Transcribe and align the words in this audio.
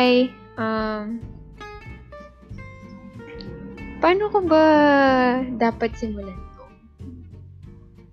why, 0.00 0.32
um, 0.56 1.20
paano 4.00 4.32
ko 4.32 4.40
ba 4.48 4.64
dapat 5.60 5.92
simulan 6.00 6.40
to? 6.56 6.64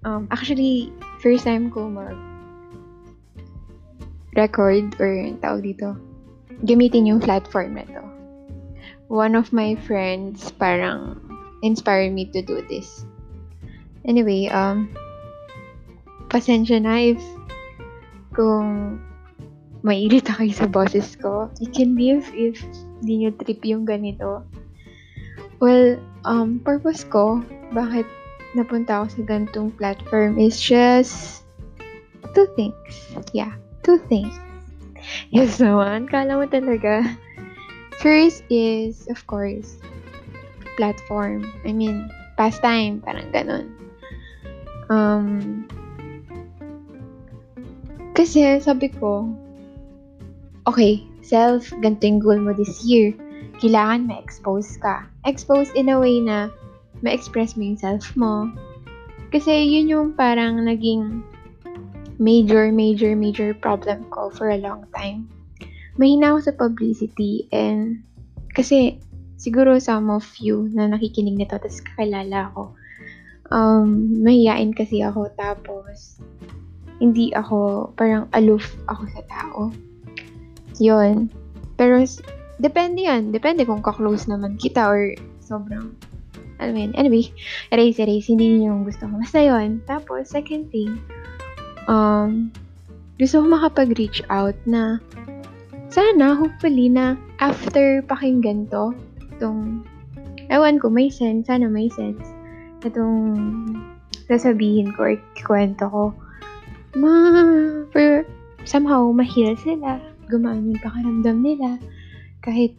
Um, 0.03 0.27
actually, 0.27 0.91
first 1.23 1.47
time 1.47 1.71
ko 1.71 1.87
mag 1.87 2.19
record 4.35 4.91
or 4.99 5.31
tawag 5.39 5.63
dito, 5.63 5.95
gamitin 6.67 7.07
yung 7.07 7.23
platform 7.23 7.79
na 7.79 7.87
to. 7.87 8.03
One 9.07 9.39
of 9.39 9.55
my 9.55 9.79
friends 9.87 10.51
parang 10.59 11.23
inspired 11.63 12.11
me 12.11 12.27
to 12.35 12.43
do 12.43 12.59
this. 12.67 13.07
Anyway, 14.03 14.51
um, 14.51 14.91
pasensya 16.27 16.83
na 16.83 17.15
if 17.15 17.23
kung 18.35 18.99
mairita 19.85 20.33
kayo 20.33 20.53
sa 20.53 20.69
boses 20.69 21.17
ko. 21.17 21.49
You 21.61 21.69
can 21.69 21.93
leave 21.97 22.25
if 22.33 22.61
di 23.01 23.21
nyo 23.21 23.31
trip 23.37 23.61
yung 23.65 23.85
ganito. 23.85 24.45
Well, 25.57 25.97
um, 26.25 26.61
purpose 26.61 27.01
ko, 27.05 27.41
bakit 27.73 28.05
napunta 28.53 29.01
ako 29.01 29.05
sa 29.09 29.21
ganitong 29.25 29.69
platform 29.75 30.37
is 30.37 30.57
just 30.57 31.45
two 32.33 32.47
things. 32.53 32.77
Yeah, 33.33 33.53
two 33.81 34.01
things. 34.05 34.33
Yes 35.33 35.57
naman, 35.57 36.09
kala 36.09 36.37
mo 36.37 36.45
talaga. 36.45 37.05
First 37.97 38.45
is, 38.53 39.09
of 39.09 39.25
course, 39.25 39.81
platform. 40.77 41.49
I 41.65 41.73
mean, 41.73 42.09
pastime, 42.37 43.01
parang 43.01 43.33
ganun. 43.33 43.73
Um, 44.87 45.65
kasi 48.13 48.45
sabi 48.61 48.93
ko, 48.93 49.25
okay, 50.67 51.01
self, 51.23 51.71
ganito 51.79 52.03
yung 52.03 52.19
goal 52.19 52.39
mo 52.43 52.51
this 52.51 52.83
year 52.83 53.15
kailangan 53.57 54.05
ma-expose 54.05 54.77
ka. 54.77 55.05
Expose 55.25 55.73
in 55.73 55.89
a 55.89 55.97
way 55.97 56.21
na 56.21 56.49
ma-express 57.01 57.57
mo 57.57 57.65
yung 57.65 57.79
self 57.79 58.13
mo. 58.13 58.49
Kasi 59.33 59.51
yun 59.65 59.91
yung 59.91 60.07
parang 60.13 60.61
naging 60.63 61.25
major, 62.21 62.69
major, 62.69 63.17
major 63.17 63.53
problem 63.57 64.05
ko 64.13 64.29
for 64.33 64.53
a 64.53 64.61
long 64.61 64.85
time. 64.93 65.27
Mahina 65.97 66.33
ako 66.33 66.39
sa 66.49 66.53
publicity 66.53 67.49
and 67.49 68.05
kasi 68.53 69.01
siguro 69.37 69.81
some 69.81 70.09
of 70.13 70.25
you 70.37 70.69
na 70.73 70.89
nakikinig 70.89 71.37
nito 71.37 71.57
tapos 71.57 71.81
kakilala 71.81 72.53
ako. 72.53 72.63
Um, 73.47 74.21
mahiyain 74.21 74.75
kasi 74.75 75.01
ako 75.01 75.33
tapos 75.33 76.21
hindi 76.97 77.33
ako 77.33 77.89
parang 77.97 78.29
aloof 78.37 78.77
ako 78.85 79.03
sa 79.09 79.21
tao. 79.25 79.59
Yun. 80.79 81.29
Pero 81.77 82.01
Depende 82.57 83.05
yan. 83.05 83.29
Depende 83.29 83.69
kung 83.69 83.85
ka-close 83.85 84.25
naman 84.25 84.57
kita 84.57 84.89
or 84.89 85.13
sobrang, 85.45 85.93
I 86.57 86.73
mean, 86.73 86.97
anyway, 86.97 87.29
erase, 87.69 88.01
erase. 88.01 88.33
Hindi 88.33 88.57
yun 88.57 88.65
yung 88.65 88.81
gusto 88.81 89.05
ko. 89.05 89.13
Basta 89.21 89.39
yun. 89.45 89.85
Tapos, 89.85 90.33
second 90.33 90.73
thing, 90.73 90.97
um, 91.85 92.49
gusto 93.21 93.41
ko 93.41 93.45
makapag-reach 93.45 94.25
out 94.33 94.57
na 94.65 94.97
sana, 95.93 96.33
hopefully, 96.33 96.89
na 96.89 97.13
after 97.37 98.01
pakinggan 98.09 98.65
to, 98.73 98.97
itong, 99.37 99.85
ewan 100.49 100.81
ko, 100.81 100.89
may 100.89 101.13
sense, 101.13 101.45
sana 101.45 101.69
may 101.69 101.93
sense, 101.93 102.25
itong 102.81 103.37
sasabihin 104.25 104.91
ko 104.97 105.13
or 105.13 105.15
kwento 105.45 105.85
ko, 105.87 106.03
ma, 106.97 107.13
for, 107.93 108.25
somehow, 108.65 109.13
mahil 109.13 109.53
sila, 109.61 110.01
gumaan 110.27 110.71
yung 110.71 110.83
pakaramdam 110.83 111.37
nila, 111.41 111.79
kahit 112.43 112.75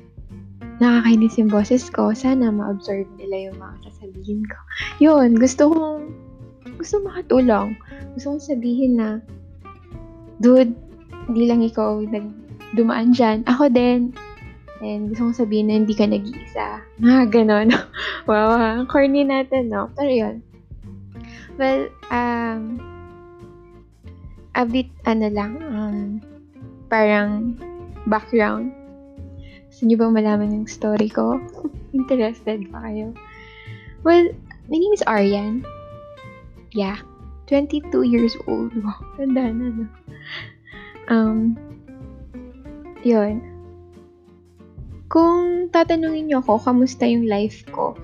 nakakainis 0.78 1.39
yung 1.39 1.50
boses 1.50 1.91
ko, 1.91 2.15
sana 2.15 2.55
ma-absorb 2.55 3.06
nila 3.19 3.50
yung 3.50 3.59
mga 3.59 3.75
sasabihin 3.91 4.43
ko. 4.47 4.59
Yun, 5.03 5.34
gusto 5.34 5.71
kong, 5.71 6.15
gusto 6.78 7.03
makatulong. 7.03 7.75
Gusto 8.15 8.37
kong 8.37 8.45
sabihin 8.45 8.93
na, 8.99 9.09
dude, 10.39 10.75
hindi 11.27 11.43
lang 11.50 11.67
ikaw 11.67 11.99
nagdumaan 12.06 13.11
dyan. 13.11 13.43
Ako 13.51 13.69
din. 13.69 14.15
And 14.78 15.11
gusto 15.11 15.28
kong 15.28 15.39
sabihin 15.43 15.67
na 15.67 15.83
hindi 15.83 15.95
ka 15.99 16.06
nag-iisa. 16.06 16.78
Mga 17.03 17.22
ganon. 17.34 17.69
wow, 18.31 18.87
corny 18.87 19.27
natin, 19.27 19.75
no? 19.75 19.91
Pero 19.99 20.11
yun. 20.11 20.37
Well, 21.59 21.91
um, 22.15 22.78
a 24.55 24.62
bit, 24.62 24.87
ano 25.03 25.27
lang, 25.27 25.53
um, 25.59 26.22
parang 26.88 27.54
background 28.09 28.72
gusto 29.78 29.94
niyo 29.94 30.03
bang 30.03 30.16
malaman 30.19 30.50
yung 30.59 30.66
story 30.66 31.06
ko? 31.06 31.38
Interested 31.94 32.66
pa 32.75 32.82
kayo? 32.91 33.15
Well, 34.03 34.34
my 34.66 34.75
name 34.75 34.91
is 34.91 35.06
Aryan. 35.06 35.62
Yeah. 36.75 36.98
22 37.47 37.87
years 38.03 38.34
old. 38.50 38.75
Wow, 38.82 38.98
tanda 39.15 39.54
na, 39.54 39.71
no? 39.71 39.87
Um, 41.06 41.54
yun. 43.06 43.38
Kung 45.06 45.71
tatanungin 45.71 46.27
niyo 46.27 46.43
ako, 46.43 46.59
kamusta 46.59 47.06
yung 47.06 47.31
life 47.31 47.62
ko? 47.71 47.94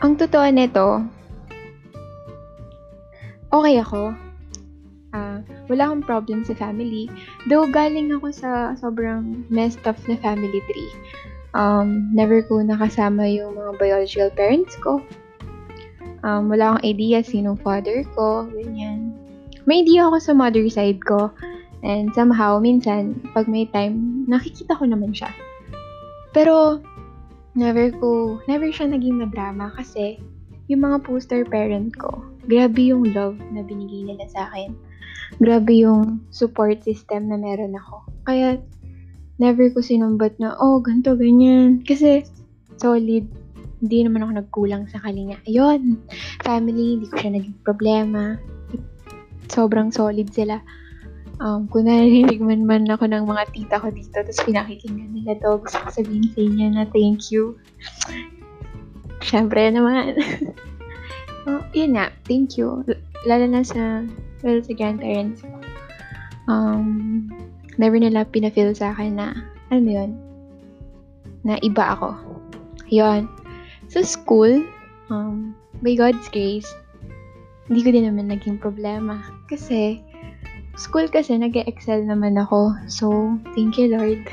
Ang 0.00 0.16
totoo 0.16 0.48
nito, 0.48 1.04
okay 3.52 3.76
ako 3.76 4.29
uh, 5.14 5.38
wala 5.70 5.82
akong 5.90 6.04
problem 6.06 6.40
sa 6.42 6.54
family. 6.54 7.10
Though 7.46 7.66
galing 7.70 8.14
ako 8.14 8.30
sa 8.34 8.50
sobrang 8.78 9.46
messed 9.50 9.82
up 9.86 9.98
na 10.06 10.18
family 10.18 10.60
tree. 10.70 10.92
Um, 11.50 12.14
never 12.14 12.46
ko 12.46 12.62
nakasama 12.62 13.26
yung 13.26 13.58
mga 13.58 13.72
biological 13.78 14.30
parents 14.34 14.74
ko. 14.78 15.02
Um, 16.22 16.52
wala 16.52 16.76
akong 16.76 16.86
idea 16.86 17.24
sinong 17.24 17.58
father 17.64 18.04
ko, 18.14 18.46
ganyan. 18.52 19.16
May 19.64 19.82
idea 19.82 20.06
ako 20.06 20.18
sa 20.20 20.32
mother 20.36 20.66
side 20.70 21.00
ko. 21.02 21.32
And 21.80 22.12
somehow, 22.12 22.60
minsan, 22.60 23.24
pag 23.32 23.48
may 23.48 23.64
time, 23.72 24.28
nakikita 24.28 24.76
ko 24.76 24.84
naman 24.84 25.16
siya. 25.16 25.32
Pero, 26.36 26.84
never 27.56 27.88
ko, 27.96 28.36
never 28.44 28.68
siya 28.68 28.92
naging 28.92 29.16
madrama 29.16 29.72
kasi 29.72 30.20
yung 30.68 30.84
mga 30.84 31.02
poster 31.02 31.42
parent 31.48 31.96
ko, 31.96 32.20
grabe 32.46 32.92
yung 32.92 33.10
love 33.16 33.40
na 33.50 33.64
binigay 33.64 34.06
nila 34.06 34.28
sa 34.28 34.46
akin 34.52 34.76
grabe 35.40 35.72
yung 35.80 36.20
support 36.28 36.84
system 36.84 37.32
na 37.32 37.40
meron 37.40 37.72
ako. 37.72 38.04
Kaya, 38.28 38.60
never 39.40 39.72
ko 39.72 39.80
sinumbat 39.80 40.36
na, 40.36 40.52
oh, 40.60 40.84
ganto 40.84 41.16
ganyan. 41.16 41.80
Kasi, 41.80 42.28
solid. 42.76 43.24
Hindi 43.80 43.98
naman 44.04 44.20
ako 44.20 44.32
nagkulang 44.44 44.84
sa 44.92 45.00
kanya. 45.00 45.40
Ayun, 45.48 45.96
family, 46.44 47.00
hindi 47.00 47.08
ko 47.08 47.16
siya 47.16 47.32
naging 47.32 47.56
problema. 47.64 48.36
Sobrang 49.48 49.88
solid 49.88 50.28
sila. 50.28 50.60
Um, 51.40 51.64
kung 51.72 51.88
narinig 51.88 52.36
man 52.44 52.84
ako 52.84 53.08
ng 53.08 53.24
mga 53.24 53.44
tita 53.56 53.80
ko 53.80 53.88
dito, 53.88 54.12
tapos 54.12 54.44
pinakikinggan 54.44 55.16
nila 55.16 55.40
to, 55.40 55.56
gusto 55.56 55.80
ko 55.80 55.88
sabihin 55.88 56.28
sa 56.36 56.40
inyo 56.44 56.66
na 56.76 56.84
thank 56.92 57.32
you. 57.32 57.56
Siyempre 59.24 59.72
naman. 59.72 60.20
oh, 61.48 61.64
yun 61.72 61.96
nga, 61.96 62.12
thank 62.28 62.60
you. 62.60 62.84
Lalo 63.24 63.48
na 63.48 63.64
sa 63.64 64.04
well, 64.42 64.60
sa 64.60 64.72
grandparents 64.76 65.44
ko, 65.44 65.56
um, 66.48 67.28
never 67.76 67.96
nila 67.96 68.28
pinafeel 68.28 68.74
sa 68.76 68.92
akin 68.92 69.16
na, 69.16 69.36
ano 69.72 69.88
yun, 69.88 70.10
na 71.44 71.56
iba 71.64 71.96
ako. 71.96 72.16
Yun. 72.90 73.30
Sa 73.88 74.04
school, 74.04 74.64
um, 75.08 75.54
by 75.80 75.96
God's 75.96 76.28
grace, 76.28 76.68
hindi 77.70 77.86
ko 77.86 77.94
din 77.94 78.06
naman 78.10 78.28
naging 78.28 78.58
problema. 78.58 79.22
Kasi, 79.46 80.02
school 80.74 81.06
kasi, 81.06 81.38
nag 81.38 81.54
excel 81.54 82.02
naman 82.02 82.36
ako. 82.36 82.74
So, 82.90 83.06
thank 83.54 83.78
you, 83.78 83.94
Lord. 83.94 84.26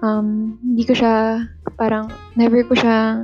Um, 0.00 0.58
hindi 0.62 0.86
ko 0.88 0.94
siya, 0.96 1.44
parang, 1.76 2.08
never 2.38 2.64
ko 2.64 2.74
siya 2.74 3.20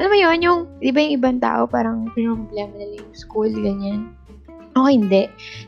alam 0.00 0.08
mo 0.08 0.16
yun, 0.16 0.38
yung, 0.40 0.60
di 0.80 0.90
ba 0.90 0.98
yung 1.04 1.14
ibang 1.20 1.38
tao, 1.38 1.68
parang 1.68 2.08
problema 2.16 2.72
nila 2.74 3.04
yung 3.04 3.12
school, 3.14 3.50
ganyan. 3.52 4.10
Okay, 4.72 4.92
hindi. 4.96 5.24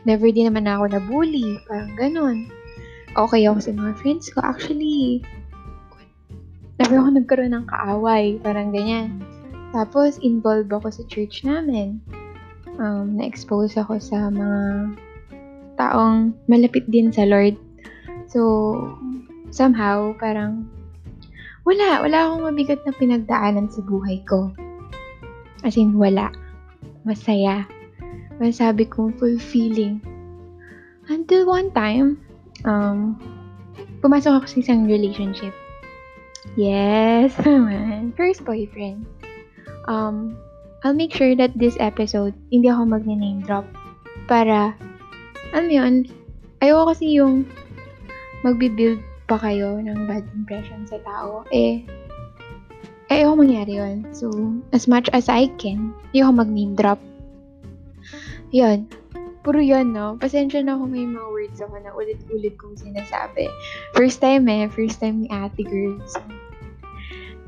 Never 0.09 0.33
din 0.33 0.49
naman 0.49 0.65
ako 0.65 0.97
na-bully. 0.97 1.61
Parang 1.69 1.93
ganun. 1.93 2.49
Okay 3.13 3.45
ako 3.45 3.57
sa 3.61 3.71
mga 3.77 3.91
friends 4.01 4.25
ko. 4.33 4.41
Actually, 4.41 5.21
never 6.81 6.97
ako 6.97 7.13
nagkaroon 7.13 7.53
ng 7.53 7.69
kaaway. 7.69 8.41
Parang 8.41 8.73
ganyan. 8.73 9.21
Tapos, 9.77 10.17
involved 10.25 10.73
ako 10.73 10.89
sa 10.89 11.05
church 11.05 11.45
namin. 11.45 12.01
Um, 12.81 13.15
na-expose 13.21 13.77
ako 13.77 14.01
sa 14.01 14.33
mga 14.33 14.91
taong 15.77 16.33
malapit 16.49 16.89
din 16.89 17.13
sa 17.13 17.29
Lord. 17.29 17.55
So, 18.25 18.41
somehow, 19.53 20.17
parang 20.17 20.65
wala. 21.65 22.05
Wala 22.05 22.17
akong 22.29 22.45
mabigat 22.45 22.81
na 22.85 22.93
pinagdaanan 22.93 23.67
sa 23.67 23.81
buhay 23.83 24.21
ko. 24.29 24.53
As 25.65 25.75
in, 25.75 25.97
wala. 25.97 26.29
Masaya 27.03 27.65
masabi 28.39 28.87
kong 28.87 29.15
fulfilling. 29.15 30.03
Until 31.07 31.45
one 31.45 31.69
time, 31.71 32.19
um, 32.65 33.15
pumasok 34.01 34.41
ako 34.41 34.45
sa 34.49 34.57
isang 34.59 34.89
relationship. 34.89 35.53
Yes, 36.57 37.35
naman. 37.45 38.13
First 38.17 38.43
boyfriend. 38.43 39.05
Um, 39.85 40.35
I'll 40.81 40.97
make 40.97 41.13
sure 41.13 41.37
that 41.37 41.53
this 41.57 41.77
episode, 41.79 42.33
hindi 42.49 42.69
ako 42.69 42.89
mag-name 42.89 43.45
drop. 43.45 43.65
Para, 44.25 44.73
alam 45.53 45.69
yun, 45.69 45.93
ayoko 46.61 46.93
kasi 46.93 47.21
yung 47.21 47.45
magbi-build 48.41 49.01
pa 49.25 49.41
kayo 49.41 49.81
ng 49.81 50.05
bad 50.05 50.25
impression 50.37 50.85
sa 50.85 51.01
tao. 51.01 51.45
Eh, 51.49 51.81
ayoko 53.09 53.41
mangyari 53.41 53.77
yun. 53.77 54.05
So, 54.13 54.29
as 54.73 54.85
much 54.85 55.09
as 55.13 55.29
I 55.29 55.49
can, 55.57 55.93
ayoko 56.13 56.45
mag-name 56.45 56.77
drop. 56.77 57.01
Yun. 58.53 58.85
Puro 59.45 59.61
yun, 59.61 59.93
no? 59.93 60.17
Pasensya 60.17 60.65
na 60.65 60.73
kung 60.73 60.89
may 60.89 61.05
mga 61.05 61.29
words 61.29 61.59
ako 61.61 61.75
na 61.81 61.93
ulit-ulit 61.93 62.57
kong 62.57 62.77
sinasabi. 62.81 63.45
First 63.93 64.17
time 64.17 64.49
eh. 64.49 64.65
First 64.65 64.97
time 64.97 65.25
ni 65.25 65.29
ate 65.29 65.61
girl. 65.61 66.01
So, 66.09 66.21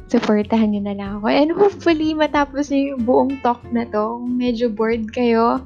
supportahan 0.08 0.74
nyo 0.74 0.82
na 0.86 0.94
lang 0.94 1.10
ako. 1.18 1.28
And 1.30 1.50
hopefully, 1.54 2.14
matapos 2.14 2.70
nyo 2.70 2.82
yung 2.94 3.02
buong 3.02 3.34
talk 3.42 3.66
na 3.74 3.90
to. 3.90 4.22
Kung 4.22 4.38
medyo 4.38 4.70
bored 4.70 5.10
kayo. 5.10 5.66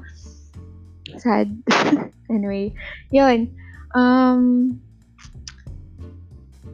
Sad. 1.20 1.52
anyway, 2.32 2.72
yun. 3.12 3.52
Um, 3.92 4.80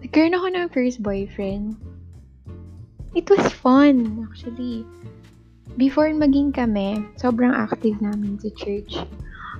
nagkaroon 0.03 0.37
ako 0.37 0.47
ng 0.55 0.67
first 0.71 0.99
boyfriend. 1.03 1.77
It 3.17 3.27
was 3.31 3.41
fun, 3.51 4.27
actually. 4.29 4.85
Before 5.79 6.11
maging 6.11 6.55
kami, 6.55 7.07
sobrang 7.17 7.55
active 7.55 7.99
namin 8.03 8.39
sa 8.39 8.51
church. 8.59 8.99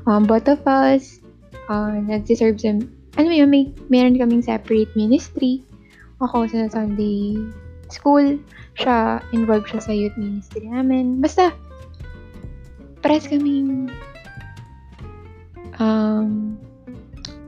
Um, 0.07 0.27
both 0.27 0.47
of 0.51 0.63
us, 0.67 1.23
uh, 1.71 1.95
nagsiserve 1.99 2.59
sa, 2.61 2.75
ano 3.19 3.29
yun, 3.31 3.51
may, 3.51 3.71
meron 3.91 4.19
kaming 4.19 4.45
separate 4.45 4.91
ministry. 4.95 5.63
Ako 6.19 6.51
sa 6.51 6.67
Sunday 6.71 7.39
school, 7.89 8.37
siya, 8.75 9.23
involved 9.31 9.71
siya 9.71 9.81
sa 9.83 9.93
youth 9.95 10.17
ministry 10.19 10.67
namin. 10.67 11.23
Basta, 11.23 11.55
pares 13.01 13.31
kaming, 13.31 13.91
um, 15.79 16.59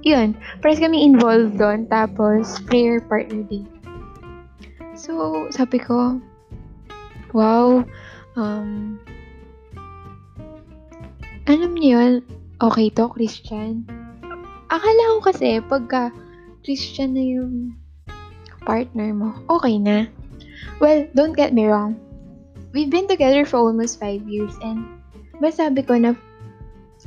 yun, 0.03 0.37
pares 0.65 0.81
kami 0.81 1.05
involved 1.05 1.61
doon, 1.61 1.85
tapos 1.89 2.61
prayer 2.69 3.01
partner 3.05 3.45
din. 3.49 3.69
So, 4.97 5.47
sabi 5.49 5.81
ko, 5.81 6.21
wow, 7.33 7.85
um, 8.37 9.01
alam 11.49 11.73
niyo 11.77 11.97
yun, 11.97 12.15
okay 12.61 12.93
to, 12.95 13.09
Christian. 13.13 13.89
Akala 14.71 15.19
ko 15.19 15.33
kasi, 15.33 15.59
pagka 15.65 16.13
Christian 16.63 17.17
na 17.17 17.25
yung 17.25 17.55
partner 18.69 19.11
mo, 19.17 19.35
okay 19.49 19.81
na. 19.81 20.07
Well, 20.79 21.09
don't 21.17 21.37
get 21.37 21.57
me 21.57 21.67
wrong. 21.67 21.97
We've 22.71 22.93
been 22.93 23.09
together 23.09 23.43
for 23.43 23.59
almost 23.59 23.99
five 23.99 24.23
years 24.31 24.55
and 24.63 24.87
masabi 25.43 25.83
ko 25.83 25.99
na 25.99 26.15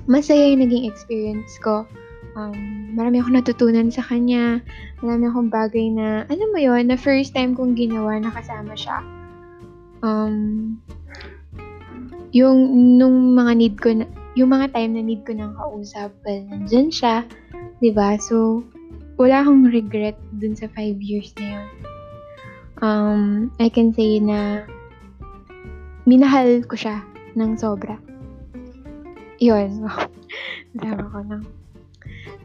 masaya 0.09 0.51
yung 0.51 0.65
naging 0.65 0.89
experience 0.89 1.55
ko. 1.61 1.87
Um, 2.33 2.93
marami 2.97 3.21
akong 3.21 3.37
natutunan 3.37 3.93
sa 3.93 4.01
kanya. 4.01 4.61
Marami 5.05 5.29
akong 5.29 5.49
bagay 5.53 5.93
na, 5.93 6.25
alam 6.29 6.49
mo 6.49 6.59
yon 6.59 6.89
na 6.89 6.97
first 6.97 7.33
time 7.37 7.53
kong 7.53 7.77
ginawa 7.77 8.17
na 8.17 8.33
kasama 8.33 8.73
siya. 8.73 8.99
Um, 10.01 10.77
yung 12.33 12.73
nung 12.97 13.37
mga 13.37 13.51
need 13.53 13.75
ko 13.77 13.93
na, 13.93 14.09
yung 14.33 14.49
mga 14.49 14.73
time 14.73 14.97
na 14.97 15.03
need 15.05 15.21
ko 15.23 15.37
ng 15.37 15.53
kausap, 15.53 16.09
well, 16.25 16.41
nandyan 16.49 16.89
siya. 16.89 17.21
ba 17.93 18.17
So, 18.17 18.65
wala 19.21 19.45
akong 19.45 19.69
regret 19.69 20.17
dun 20.41 20.57
sa 20.57 20.65
five 20.73 20.97
years 20.97 21.29
na 21.37 21.61
yun 21.61 21.67
um, 22.83 23.47
I 23.59 23.71
can 23.71 23.95
say 23.95 24.19
na 24.19 24.67
minahal 26.03 26.67
ko 26.67 26.75
siya 26.75 26.99
ng 27.39 27.55
sobra. 27.55 27.95
Yun. 29.39 29.87
Drama 30.77 31.05
ko 31.07 31.19
na. 31.23 31.37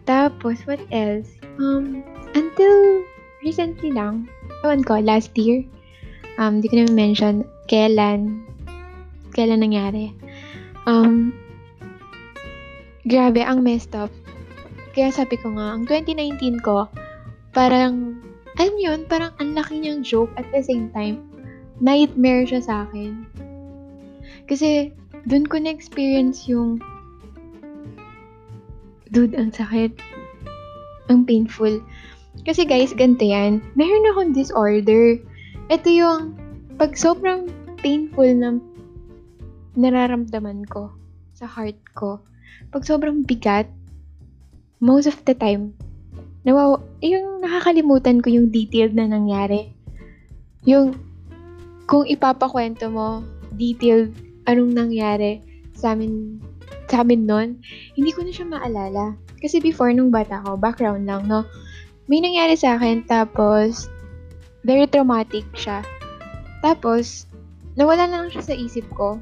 Tapos, 0.08 0.64
what 0.64 0.80
else? 0.88 1.28
Um, 1.60 2.00
until 2.32 3.04
recently 3.44 3.92
lang, 3.92 4.24
ewan 4.64 4.80
ko, 4.80 5.04
last 5.04 5.36
year, 5.36 5.68
um, 6.40 6.64
di 6.64 6.72
ko 6.72 6.80
na 6.80 6.88
mention 6.88 7.44
kailan, 7.68 8.40
kailan 9.36 9.60
nangyari. 9.60 10.16
Um, 10.88 11.36
grabe, 13.04 13.44
ang 13.44 13.60
messed 13.60 13.92
up. 13.92 14.08
Kaya 14.96 15.12
sabi 15.12 15.36
ko 15.36 15.52
nga, 15.52 15.76
ang 15.76 15.84
2019 15.84 16.64
ko, 16.64 16.88
parang 17.52 18.16
alam 18.56 18.74
yun, 18.80 19.04
parang 19.06 19.36
ang 19.38 19.52
laki 19.52 19.76
niyang 19.78 20.00
joke 20.00 20.32
at 20.40 20.48
the 20.50 20.64
same 20.64 20.88
time, 20.96 21.20
nightmare 21.84 22.48
siya 22.48 22.64
sa 22.64 22.88
akin. 22.88 23.28
Kasi, 24.48 24.90
dun 25.28 25.44
ko 25.44 25.60
na-experience 25.60 26.48
yung, 26.48 26.80
dude, 29.10 29.36
ang 29.36 29.52
sakit. 29.52 29.96
Ang 31.08 31.24
painful. 31.24 31.80
Kasi 32.44 32.68
guys, 32.68 32.94
ganito 32.94 33.24
yan. 33.24 33.64
Meron 33.74 34.08
akong 34.12 34.32
disorder. 34.36 35.18
Ito 35.72 35.88
yung, 35.88 36.36
pag 36.78 36.94
sobrang 36.94 37.50
painful 37.82 38.30
na 38.38 38.56
nararamdaman 39.78 40.66
ko 40.70 40.90
sa 41.34 41.46
heart 41.46 41.78
ko, 41.94 42.22
pag 42.74 42.82
sobrang 42.82 43.22
bigat, 43.22 43.70
most 44.78 45.10
of 45.10 45.18
the 45.26 45.34
time, 45.34 45.74
nawaw 46.46 46.78
yung 47.02 47.42
nakakalimutan 47.42 48.22
ko 48.22 48.30
yung 48.30 48.50
detailed 48.50 48.94
na 48.94 49.06
nangyari. 49.06 49.74
Yung, 50.66 50.98
kung 51.86 52.04
ipapakwento 52.06 52.90
mo, 52.90 53.22
detailed, 53.54 54.14
anong 54.48 54.72
nangyari 54.74 55.44
sa 55.76 55.94
amin, 55.94 56.42
sa 56.88 57.04
amin 57.04 57.28
nun, 57.28 57.48
hindi 57.94 58.10
ko 58.16 58.24
na 58.24 58.32
siya 58.32 58.48
maalala. 58.48 59.14
Kasi 59.38 59.60
before 59.60 59.92
nung 59.92 60.10
bata 60.10 60.42
ko, 60.42 60.56
background 60.56 61.04
lang, 61.04 61.28
no? 61.28 61.44
May 62.08 62.24
nangyari 62.24 62.56
sa 62.56 62.80
akin, 62.80 63.04
tapos, 63.04 63.86
very 64.64 64.88
traumatic 64.88 65.44
siya. 65.52 65.84
Tapos, 66.64 67.28
nawala 67.76 68.08
na 68.08 68.24
lang 68.24 68.30
siya 68.32 68.44
sa 68.48 68.56
isip 68.56 68.88
ko. 68.96 69.20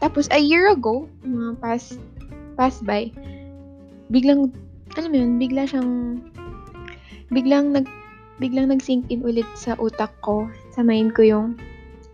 Tapos, 0.00 0.26
a 0.32 0.40
year 0.40 0.72
ago, 0.72 1.06
mga 1.22 1.60
past, 1.60 2.00
past 2.56 2.80
by, 2.82 3.12
biglang 4.08 4.50
alam 4.94 5.10
mo 5.10 5.16
yun, 5.18 5.32
bigla 5.42 5.66
siyang, 5.66 6.22
biglang 7.34 7.74
nag, 7.74 7.86
biglang 8.38 8.70
nag-sink 8.70 9.10
in 9.10 9.26
ulit 9.26 9.46
sa 9.58 9.74
utak 9.82 10.10
ko, 10.22 10.46
sa 10.70 10.86
mind 10.86 11.14
ko 11.18 11.26
yung, 11.26 11.58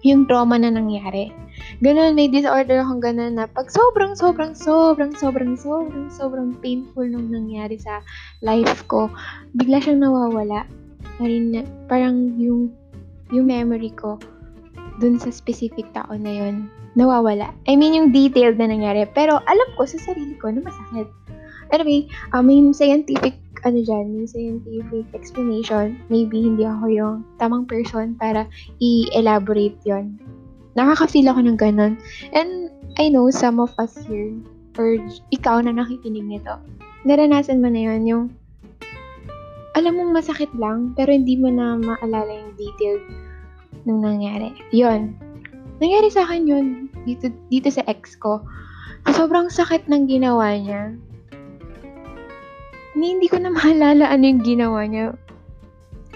yung 0.00 0.24
trauma 0.24 0.56
na 0.56 0.72
nangyari. 0.72 1.28
Ganun, 1.80 2.12
may 2.18 2.28
disorder 2.28 2.84
akong 2.84 3.00
ganun 3.00 3.40
na 3.40 3.48
pag 3.48 3.72
sobrang, 3.72 4.12
sobrang, 4.12 4.52
sobrang, 4.52 5.12
sobrang, 5.16 5.54
sobrang, 5.56 6.06
sobrang 6.12 6.50
painful 6.60 7.08
nung 7.08 7.32
nangyari 7.32 7.80
sa 7.80 8.04
life 8.44 8.84
ko, 8.90 9.08
bigla 9.56 9.80
siyang 9.80 10.04
nawawala. 10.04 10.68
Parang 11.88 12.16
yung, 12.40 12.72
yung 13.32 13.46
memory 13.48 13.92
ko 13.96 14.20
dun 15.00 15.16
sa 15.16 15.32
specific 15.32 15.88
tao 15.96 16.12
na 16.12 16.32
yun, 16.32 16.68
nawawala. 16.94 17.56
I 17.64 17.74
mean, 17.74 17.96
yung 17.96 18.12
detailed 18.12 18.60
na 18.60 18.68
nangyari. 18.68 19.08
Pero 19.16 19.40
alam 19.48 19.68
ko 19.74 19.88
sa 19.88 19.96
sarili 20.00 20.36
ko 20.36 20.52
na 20.52 20.60
masakit. 20.60 21.08
Anyway, 21.70 22.10
um, 22.34 22.50
may 22.50 22.60
scientific, 22.74 23.38
ano 23.62 23.78
dyan, 23.80 24.12
may 24.12 24.26
scientific 24.26 25.06
explanation. 25.14 25.96
Maybe 26.10 26.42
hindi 26.42 26.66
ako 26.66 26.84
yung 26.90 27.16
tamang 27.38 27.64
person 27.64 28.18
para 28.18 28.44
i-elaborate 28.82 29.78
yon 29.86 30.18
Nakaka-feel 30.78 31.26
ako 31.30 31.40
ng 31.46 31.58
ganun. 31.58 31.98
And 32.30 32.70
I 32.98 33.10
know 33.10 33.30
some 33.30 33.58
of 33.58 33.74
us 33.78 33.94
here, 34.06 34.34
or 34.78 34.98
ikaw 35.34 35.62
na 35.62 35.74
nakikinig 35.74 36.26
nito, 36.26 36.58
naranasan 37.02 37.62
mo 37.62 37.68
na 37.70 37.90
yun, 37.90 38.02
yung 38.06 38.24
alam 39.78 39.94
mong 39.94 40.12
masakit 40.14 40.50
lang, 40.58 40.94
pero 40.98 41.14
hindi 41.14 41.38
mo 41.38 41.46
na 41.50 41.78
maalala 41.78 42.30
yung 42.30 42.54
detail 42.58 42.98
nung 43.86 44.02
nangyari. 44.02 44.50
Yon. 44.74 45.14
Nangyari 45.78 46.10
sa 46.10 46.26
akin 46.26 46.42
yun 46.44 46.66
dito, 47.06 47.30
dito 47.48 47.70
sa 47.70 47.86
ex 47.86 48.18
ko. 48.18 48.42
Sobrang 49.14 49.48
sakit 49.48 49.88
ng 49.88 50.10
ginawa 50.10 50.52
niya 50.58 50.92
ni 53.00 53.16
hindi 53.16 53.26
ko 53.30 53.38
na 53.38 53.50
maalala 53.56 54.10
ano 54.10 54.24
yung 54.28 54.42
ginawa 54.44 54.84
niya. 54.86 55.14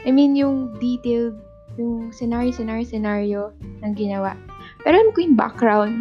I 0.04 0.12
mean, 0.12 0.36
yung 0.36 0.76
detailed, 0.76 1.40
yung 1.78 2.14
scenario, 2.14 2.54
scenario, 2.54 2.86
scenario 2.86 3.40
ng 3.82 3.92
ginawa. 3.94 4.38
Pero 4.82 4.94
alam 5.00 5.10
ko 5.10 5.18
yung 5.22 5.38
background. 5.38 5.96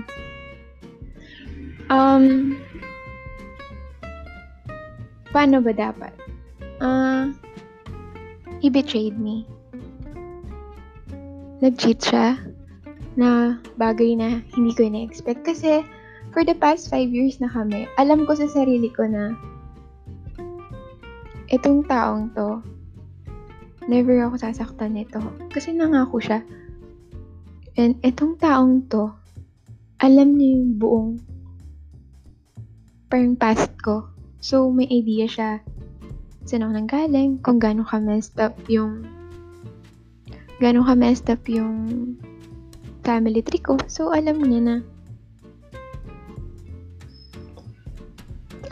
Um, 1.89 2.57
paano 5.33 5.59
ba 5.61 5.73
dapat? 5.73 6.13
Uh, 6.83 7.33
he 8.61 8.69
betrayed 8.69 9.17
me. 9.17 9.47
Nag-cheat 11.63 11.99
siya 12.03 12.37
na 13.15 13.57
bagay 13.79 14.17
na 14.17 14.41
hindi 14.53 14.71
ko 14.75 14.83
na-expect. 14.89 15.47
Kasi, 15.47 15.85
for 16.33 16.43
the 16.43 16.57
past 16.57 16.89
five 16.89 17.09
years 17.13 17.39
na 17.39 17.47
kami, 17.47 17.87
alam 18.01 18.25
ko 18.27 18.35
sa 18.35 18.49
sarili 18.49 18.89
ko 18.91 19.05
na 19.07 19.31
itong 21.53 21.85
taong 21.85 22.33
to, 22.33 22.59
never 23.87 24.23
ako 24.23 24.35
sasaktan 24.39 24.95
nito. 24.95 25.19
Kasi 25.51 25.75
nangako 25.75 26.19
siya. 26.19 26.43
And 27.75 27.97
itong 28.05 28.37
taong 28.37 28.87
to, 28.91 29.09
alam 30.03 30.37
niya 30.37 30.61
yung 30.61 30.71
buong 30.77 31.09
parang 33.09 33.37
past 33.37 33.73
ko. 33.81 34.09
So, 34.43 34.67
may 34.69 34.89
idea 34.89 35.29
siya 35.29 35.51
saan 36.43 36.67
ako 36.67 36.71
nanggaling, 36.75 37.39
kung 37.39 37.59
gano'n 37.59 37.87
ka 37.87 37.97
messed 38.03 38.35
up 38.39 38.55
yung 38.67 39.07
gano'n 40.59 40.83
ka 40.83 40.95
messed 40.95 41.27
up 41.31 41.43
yung 41.47 42.15
family 43.07 43.39
tree 43.39 43.63
ko. 43.63 43.79
So, 43.87 44.11
alam 44.11 44.43
niya 44.43 44.61
na 44.63 44.75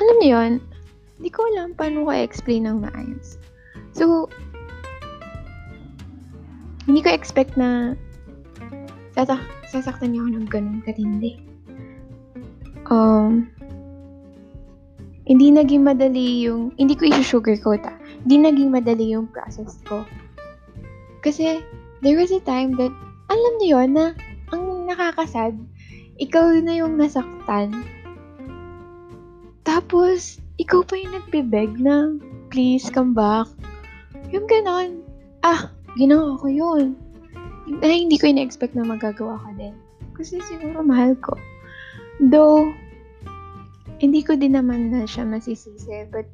alam 0.02 0.16
niyo 0.20 0.32
yun, 0.36 0.54
hindi 1.22 1.30
ko 1.32 1.48
alam 1.54 1.78
paano 1.78 2.04
ko 2.04 2.12
explain 2.12 2.68
ng 2.68 2.84
maayos. 2.84 3.40
So, 3.96 4.28
hindi 6.86 7.02
ko 7.06 7.10
expect 7.14 7.58
na 7.60 7.94
sasak 9.14 9.42
sasaktan 9.70 10.12
niyo 10.12 10.28
ako 10.28 10.32
ng 10.36 10.48
ganun 10.52 10.80
katindi. 10.84 11.40
Um, 12.92 13.48
hindi 15.30 15.48
naging 15.54 15.88
madali 15.88 16.44
yung, 16.44 16.76
hindi 16.76 16.92
ko 16.98 17.08
i-sugarcoat 17.08 17.88
ah, 17.88 17.96
hindi 18.28 18.42
naging 18.42 18.74
madali 18.74 19.16
yung 19.16 19.32
process 19.32 19.80
ko. 19.88 20.04
Kasi, 21.24 21.64
there 22.04 22.20
was 22.20 22.34
a 22.36 22.44
time 22.44 22.76
that, 22.76 22.92
alam 23.32 23.54
niyo 23.62 23.80
yun 23.80 23.96
na, 23.96 24.12
ang 24.52 24.90
nakakasad, 24.90 25.56
ikaw 26.20 26.52
na 26.60 26.76
yung 26.76 27.00
nasaktan. 27.00 27.72
Tapos, 29.64 30.42
ikaw 30.60 30.84
pa 30.84 31.00
yung 31.00 31.16
nagbe-beg 31.16 31.80
na, 31.80 32.18
please, 32.52 32.92
come 32.92 33.16
back. 33.16 33.48
Yung 34.36 34.50
ganon. 34.50 35.06
Ah, 35.46 35.72
ginawa 35.96 36.40
ko 36.40 36.48
yun. 36.48 36.96
Ay, 37.82 38.04
hindi 38.08 38.20
ko 38.20 38.28
ina-expect 38.28 38.76
na 38.76 38.84
magagawa 38.84 39.40
ka 39.40 39.52
din. 39.56 39.76
Kasi 40.18 40.44
siguro 40.44 40.84
mahal 40.84 41.16
ko. 41.20 41.38
Though, 42.20 42.70
hindi 44.02 44.26
ko 44.26 44.34
din 44.34 44.58
naman 44.58 44.90
na 44.90 45.06
siya 45.06 45.24
masisisi, 45.26 46.10
but, 46.10 46.26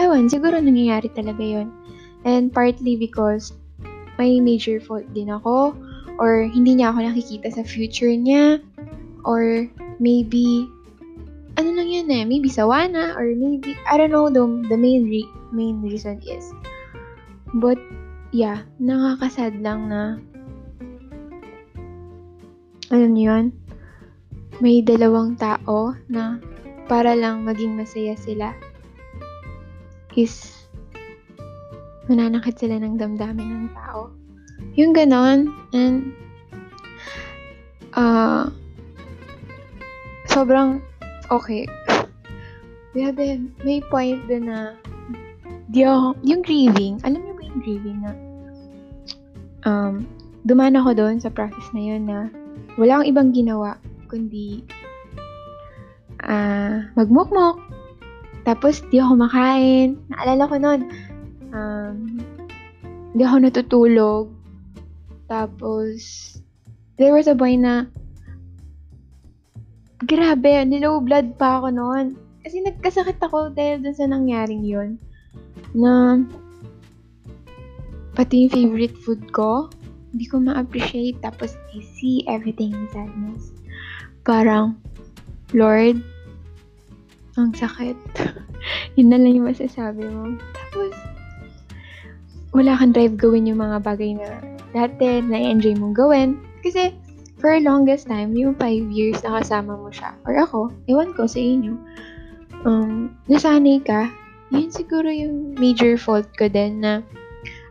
ewan, 0.00 0.26
siguro 0.32 0.56
nangyayari 0.56 1.12
talaga 1.12 1.40
yon 1.40 1.68
And 2.24 2.48
partly 2.48 2.96
because 2.96 3.52
may 4.16 4.40
major 4.40 4.80
fault 4.80 5.04
din 5.12 5.28
ako, 5.28 5.76
or 6.16 6.48
hindi 6.48 6.80
niya 6.80 6.96
ako 6.96 7.04
nakikita 7.04 7.52
sa 7.52 7.60
future 7.60 8.12
niya, 8.12 8.64
or 9.28 9.68
maybe, 10.00 10.64
ano 11.60 11.76
lang 11.76 11.88
yun 11.92 12.08
eh, 12.08 12.24
maybe 12.24 12.48
sawa 12.48 12.88
or 13.14 13.28
maybe, 13.36 13.76
I 13.84 14.00
don't 14.00 14.10
know, 14.10 14.32
the, 14.32 14.42
the 14.72 14.78
main, 14.80 15.04
re- 15.04 15.36
main 15.52 15.84
reason 15.84 16.24
is, 16.24 16.48
but, 17.60 17.76
yeah, 18.34 18.66
nakakasad 18.82 19.62
lang 19.62 19.86
na, 19.86 20.18
alam 22.90 23.14
niyo 23.14 23.30
yun, 23.30 23.46
may 24.58 24.82
dalawang 24.82 25.38
tao 25.38 25.94
na 26.10 26.42
para 26.90 27.14
lang 27.14 27.46
maging 27.46 27.78
masaya 27.78 28.18
sila 28.18 28.50
is 30.18 30.66
mananakit 32.10 32.58
sila 32.58 32.82
ng 32.82 32.98
damdamin 32.98 33.70
ng 33.70 33.70
tao. 33.70 34.10
Yung 34.74 34.90
ganon, 34.90 35.54
and 35.70 36.10
uh, 37.94 38.50
sobrang 40.26 40.82
okay. 41.30 41.70
Grabe, 42.90 43.46
may 43.62 43.78
point 43.86 44.18
din 44.26 44.50
na 44.50 44.74
di 45.70 45.86
ako, 45.86 46.18
yung 46.22 46.42
grieving, 46.42 46.98
alam 47.02 47.18
niyo 47.22 47.34
ba 47.34 47.42
yung 47.42 47.60
grieving 47.62 47.98
na 48.02 48.23
um, 49.64 50.08
dumaan 50.44 50.76
ako 50.76 50.96
doon 50.96 51.16
sa 51.18 51.32
process 51.32 51.68
na 51.72 51.82
yun 51.82 52.04
na 52.04 52.28
wala 52.76 53.00
akong 53.00 53.10
ibang 53.10 53.28
ginawa 53.32 53.80
kundi 54.08 54.64
uh, 56.24 56.84
magmukmok. 56.96 57.60
Tapos, 58.44 58.84
di 58.92 59.00
ako 59.00 59.24
makain. 59.24 59.96
Naalala 60.12 60.44
ko 60.48 60.56
noon, 60.60 60.80
um, 61.52 61.96
di 63.16 63.22
ako 63.24 63.36
natutulog. 63.40 64.26
Tapos, 65.24 65.98
there 67.00 67.16
was 67.16 67.24
a 67.24 67.32
boy 67.32 67.56
na, 67.56 67.88
grabe, 70.04 70.60
nilow 70.68 71.00
blood 71.00 71.40
pa 71.40 71.60
ako 71.60 71.72
noon. 71.72 72.06
Kasi 72.44 72.60
nagkasakit 72.60 73.16
ako 73.24 73.56
dahil 73.56 73.80
dun 73.80 73.96
sa 73.96 74.04
nangyaring 74.04 74.60
yun. 74.60 75.00
Na, 75.72 76.20
pati 78.14 78.46
yung 78.46 78.52
favorite 78.54 78.96
food 79.02 79.22
ko, 79.34 79.68
hindi 80.14 80.30
ko 80.30 80.38
ma-appreciate. 80.38 81.18
Tapos, 81.20 81.58
I 81.74 81.82
see 81.98 82.22
everything 82.30 82.70
in 82.72 82.86
sadness 82.94 83.54
parang, 84.24 84.80
Lord, 85.52 86.00
ang 87.36 87.52
sakit. 87.52 87.94
Yun 88.96 89.12
na 89.12 89.20
lang 89.20 89.36
yung 89.36 89.48
masasabi 89.52 90.08
mo. 90.08 90.40
Tapos, 90.56 90.92
wala 92.56 92.74
kang 92.80 92.96
drive 92.96 93.20
gawin 93.20 93.46
yung 93.46 93.60
mga 93.60 93.84
bagay 93.84 94.16
na 94.16 94.40
dati 94.72 95.20
na-enjoy 95.20 95.76
mong 95.76 95.94
gawin. 95.94 96.40
Kasi, 96.64 96.96
for 97.36 97.52
longest 97.60 98.08
time, 98.08 98.32
yung 98.32 98.56
five 98.56 98.88
years 98.88 99.20
na 99.20 99.38
kasama 99.38 99.76
mo 99.76 99.92
siya, 99.92 100.16
or 100.24 100.34
ako, 100.40 100.72
ewan 100.88 101.12
ko 101.12 101.28
sa 101.28 101.38
inyo, 101.38 101.76
um, 102.64 103.12
nasanay 103.28 103.84
ka, 103.84 104.08
yun 104.48 104.72
siguro 104.72 105.12
yung 105.12 105.52
major 105.60 106.00
fault 106.00 106.26
ko 106.40 106.48
din 106.48 106.80
na 106.80 107.04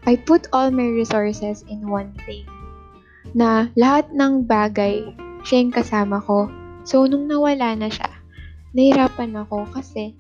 I 0.03 0.19
put 0.19 0.51
all 0.51 0.67
my 0.71 0.87
resources 0.91 1.63
in 1.71 1.87
one 1.87 2.11
thing. 2.27 2.43
Na 3.31 3.71
lahat 3.79 4.11
ng 4.11 4.43
bagay 4.43 5.15
siya 5.47 5.63
yung 5.63 5.73
kasama 5.73 6.19
ko. 6.23 6.51
So, 6.83 7.07
nung 7.07 7.31
nawala 7.31 7.75
na 7.79 7.87
siya, 7.87 8.11
nahirapan 8.75 9.31
ako 9.39 9.63
kasi 9.71 10.11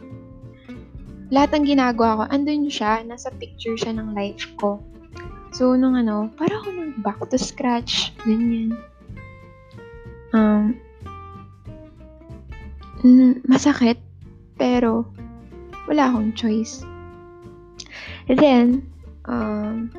lahat 1.33 1.57
ng 1.57 1.65
ginagawa 1.75 2.23
ko, 2.23 2.23
andun 2.29 2.69
siya, 2.69 3.01
nasa 3.03 3.33
picture 3.35 3.75
siya 3.75 3.97
ng 3.97 4.13
life 4.13 4.47
ko. 4.61 4.79
So, 5.51 5.73
nung 5.73 5.97
ano, 5.97 6.29
para 6.37 6.61
ako 6.61 6.69
nang 6.71 6.93
back 7.01 7.19
to 7.27 7.37
scratch, 7.41 8.13
ganyan. 8.23 8.77
Um, 10.31 10.77
masakit, 13.49 13.99
pero 14.55 15.09
wala 15.89 16.09
akong 16.09 16.31
choice. 16.37 16.85
And 18.29 18.39
then, 18.39 18.92
um, 19.25 19.89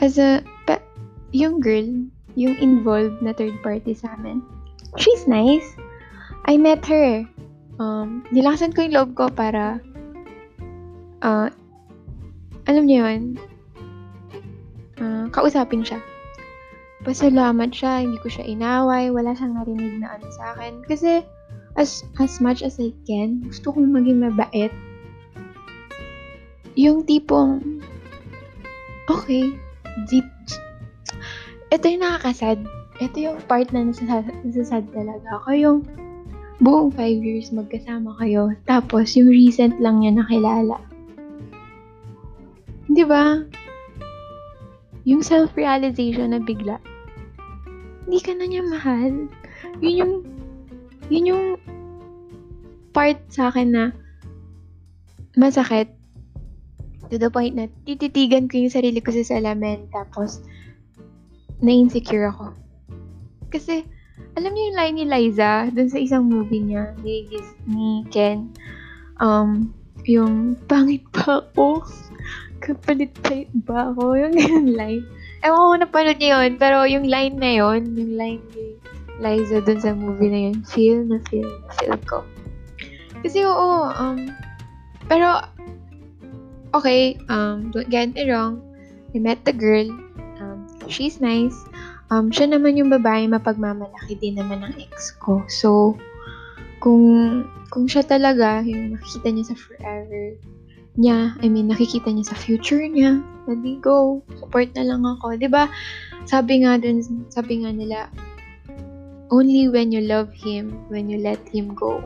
as 0.00 0.18
a, 0.18 0.42
pa, 0.66 0.80
yung 1.30 1.60
girl, 1.60 1.86
yung 2.34 2.56
involved 2.58 3.20
na 3.22 3.34
third 3.36 3.54
party 3.62 3.94
sa 3.94 4.16
amin, 4.16 4.42
she's 4.96 5.28
nice. 5.28 5.66
I 6.48 6.56
met 6.56 6.82
her. 6.88 7.26
Um, 7.80 8.24
nilakasan 8.32 8.74
ko 8.76 8.84
yung 8.84 8.96
loob 8.96 9.10
ko 9.16 9.24
para, 9.32 9.80
uh, 11.24 11.48
alam 12.68 12.84
niyo 12.84 13.04
yun, 13.04 13.22
uh, 15.00 15.24
kausapin 15.32 15.84
siya. 15.84 16.00
Pasalamat 17.00 17.72
siya, 17.72 18.04
hindi 18.04 18.20
ko 18.20 18.28
siya 18.28 18.44
inaway, 18.44 19.08
wala 19.08 19.32
siyang 19.32 19.56
narinig 19.56 20.04
na 20.04 20.20
ano 20.20 20.28
sa 20.36 20.52
akin. 20.52 20.84
Kasi, 20.84 21.24
as, 21.76 22.02
as 22.18 22.40
much 22.40 22.62
as 22.62 22.78
I 22.80 22.90
can, 23.06 23.44
gusto 23.46 23.70
kong 23.74 23.90
maging 23.94 24.24
mabait. 24.24 24.72
Yung 26.74 27.04
tipong, 27.04 27.82
okay, 29.10 29.54
deep. 30.10 30.26
Ito 31.70 31.84
yung 31.86 32.02
nakakasad. 32.02 32.58
Ito 33.00 33.16
yung 33.16 33.38
part 33.46 33.70
na 33.70 33.86
nasasad, 33.86 34.26
nasasad 34.42 34.84
talaga 34.90 35.26
ako. 35.42 35.48
Yung 35.54 35.78
buong 36.60 36.92
five 36.92 37.18
years 37.22 37.50
magkasama 37.54 38.14
kayo. 38.20 38.52
Tapos, 38.68 39.16
yung 39.16 39.30
recent 39.32 39.78
lang 39.80 40.02
niya 40.02 40.18
nakilala. 40.20 40.78
Di 42.90 43.06
ba? 43.06 43.40
Yung 45.06 45.22
self-realization 45.24 46.34
na 46.34 46.42
bigla. 46.42 46.76
Hindi 48.04 48.18
ka 48.20 48.32
na 48.34 48.44
niya 48.50 48.62
mahal. 48.66 49.30
Yun 49.80 49.94
yung, 49.96 50.14
yun 51.10 51.30
yung 51.34 51.44
part 52.94 53.18
sa 53.28 53.50
akin 53.50 53.68
na 53.74 53.84
masakit. 55.34 55.90
To 57.10 57.18
the 57.18 57.26
point 57.26 57.58
na 57.58 57.66
tititigan 57.82 58.46
ko 58.46 58.62
yung 58.62 58.70
sarili 58.70 59.02
ko 59.02 59.10
sa 59.10 59.26
salamin 59.26 59.90
tapos 59.90 60.46
na-insecure 61.58 62.30
ako. 62.30 62.54
Kasi, 63.50 63.82
alam 64.38 64.54
niyo 64.54 64.70
yung 64.70 64.78
line 64.78 64.94
ni 64.94 65.04
Liza 65.10 65.74
dun 65.74 65.90
sa 65.90 65.98
isang 65.98 66.30
movie 66.30 66.62
niya 66.62 66.94
ni, 67.02 67.26
ni 67.66 68.06
Ken? 68.14 68.54
Um, 69.18 69.74
yung 70.06 70.54
pangit 70.70 71.02
pa 71.10 71.42
ako? 71.42 71.82
Kapalit 72.62 73.10
ba 73.66 73.90
ako? 73.90 74.14
Yung 74.14 74.34
ganyan 74.38 74.70
line. 74.78 75.04
Ewan 75.42 75.58
ko 75.58 75.76
napanood 75.82 76.18
niyo 76.20 76.36
yun 76.46 76.54
pero 76.60 76.84
yung 76.84 77.08
line 77.08 77.36
na 77.40 77.50
yun 77.58 77.80
yung 77.96 78.12
line 78.14 78.44
ni 78.54 78.76
Liza 79.20 79.60
dun 79.60 79.78
sa 79.78 79.92
movie 79.92 80.32
na 80.32 80.40
yun. 80.50 80.56
Feel 80.64 81.04
na 81.04 81.20
feel 81.28 81.44
na 81.44 81.70
feel 81.76 81.96
ko. 82.08 82.24
Kasi 83.20 83.44
oo, 83.44 83.92
um, 83.92 84.32
pero, 85.10 85.44
okay, 86.72 87.18
um, 87.28 87.74
don't 87.74 87.90
get 87.90 88.14
me 88.14 88.30
wrong. 88.30 88.62
I 89.12 89.18
met 89.18 89.44
the 89.44 89.52
girl. 89.52 89.90
Um, 90.40 90.70
she's 90.86 91.20
nice. 91.20 91.54
Um, 92.08 92.30
siya 92.30 92.54
naman 92.54 92.78
yung 92.78 92.88
babae 92.88 93.26
mapagmamalaki 93.26 94.18
din 94.22 94.38
naman 94.38 94.62
ng 94.62 94.74
ex 94.78 95.14
ko. 95.18 95.42
So, 95.50 95.98
kung, 96.78 97.42
kung 97.74 97.90
siya 97.90 98.06
talaga, 98.06 98.62
yung 98.62 98.96
nakikita 98.96 99.28
niya 99.34 99.46
sa 99.52 99.58
forever, 99.58 100.38
niya, 100.94 101.34
I 101.42 101.46
mean, 101.50 101.70
nakikita 101.70 102.10
niya 102.10 102.30
sa 102.30 102.38
future 102.38 102.82
niya, 102.82 103.18
let 103.50 103.62
go. 103.82 104.22
Support 104.38 104.74
na 104.78 104.86
lang 104.86 105.02
ako. 105.02 105.38
ba 105.50 105.66
Sabi 106.26 106.62
nga 106.62 106.78
dun, 106.78 107.02
sabi 107.30 107.66
nga 107.66 107.70
nila, 107.74 108.06
only 109.30 109.70
when 109.70 109.94
you 109.94 110.02
love 110.02 110.34
him, 110.34 110.74
when 110.90 111.08
you 111.08 111.18
let 111.22 111.40
him 111.48 111.74
go. 111.74 112.02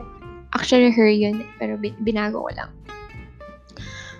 Actually, 0.53 0.93
her 0.93 1.09
yun, 1.09 1.43
pero 1.59 1.75
binago 1.77 2.45
ko 2.45 2.51
lang. 2.53 2.71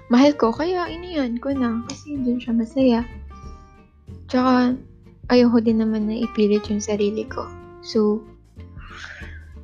Mahal 0.09 0.37
ko, 0.37 0.53
kaya 0.53 0.85
iniyan 0.89 1.41
ko 1.41 1.53
na, 1.53 1.81
kasi 1.89 2.17
dun 2.19 2.37
siya 2.37 2.53
masaya. 2.53 3.01
Tsaka, 4.29 4.77
ayoko 5.33 5.57
din 5.61 5.81
naman 5.81 6.09
na 6.09 6.17
ipilit 6.21 6.65
yung 6.69 6.83
sarili 6.83 7.25
ko. 7.25 7.45
So, 7.81 8.21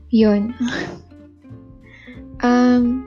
yun. 0.09 0.53
um, 2.45 3.05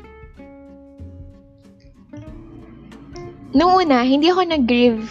nung 3.55 3.73
una, 3.83 4.03
hindi 4.07 4.31
ako 4.31 4.50
nag-grieve 4.50 5.11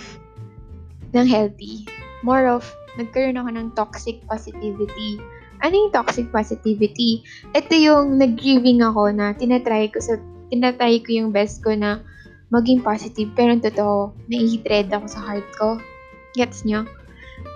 ng 1.15 1.27
healthy. 1.27 1.87
More 2.23 2.47
of, 2.47 2.63
nagkaroon 2.99 3.39
ako 3.39 3.49
ng 3.53 3.67
toxic 3.73 4.17
positivity. 4.29 5.17
Ano 5.63 5.73
yung 5.73 5.93
toxic 5.95 6.27
positivity? 6.29 7.23
Ito 7.55 7.73
yung 7.73 8.19
nag-grieving 8.19 8.83
ako 8.83 9.15
na 9.15 9.31
tinatry 9.33 9.87
ko 9.89 10.03
sa 10.03 10.19
tinatry 10.51 11.01
ko 11.01 11.09
yung 11.23 11.29
best 11.33 11.63
ko 11.65 11.73
na 11.73 12.03
maging 12.53 12.85
positive. 12.85 13.33
Pero 13.33 13.57
totoo, 13.57 14.13
nai-dread 14.29 14.93
ako 14.93 15.05
sa 15.09 15.19
heart 15.25 15.47
ko. 15.57 15.81
Gets 16.37 16.69
nyo? 16.69 16.85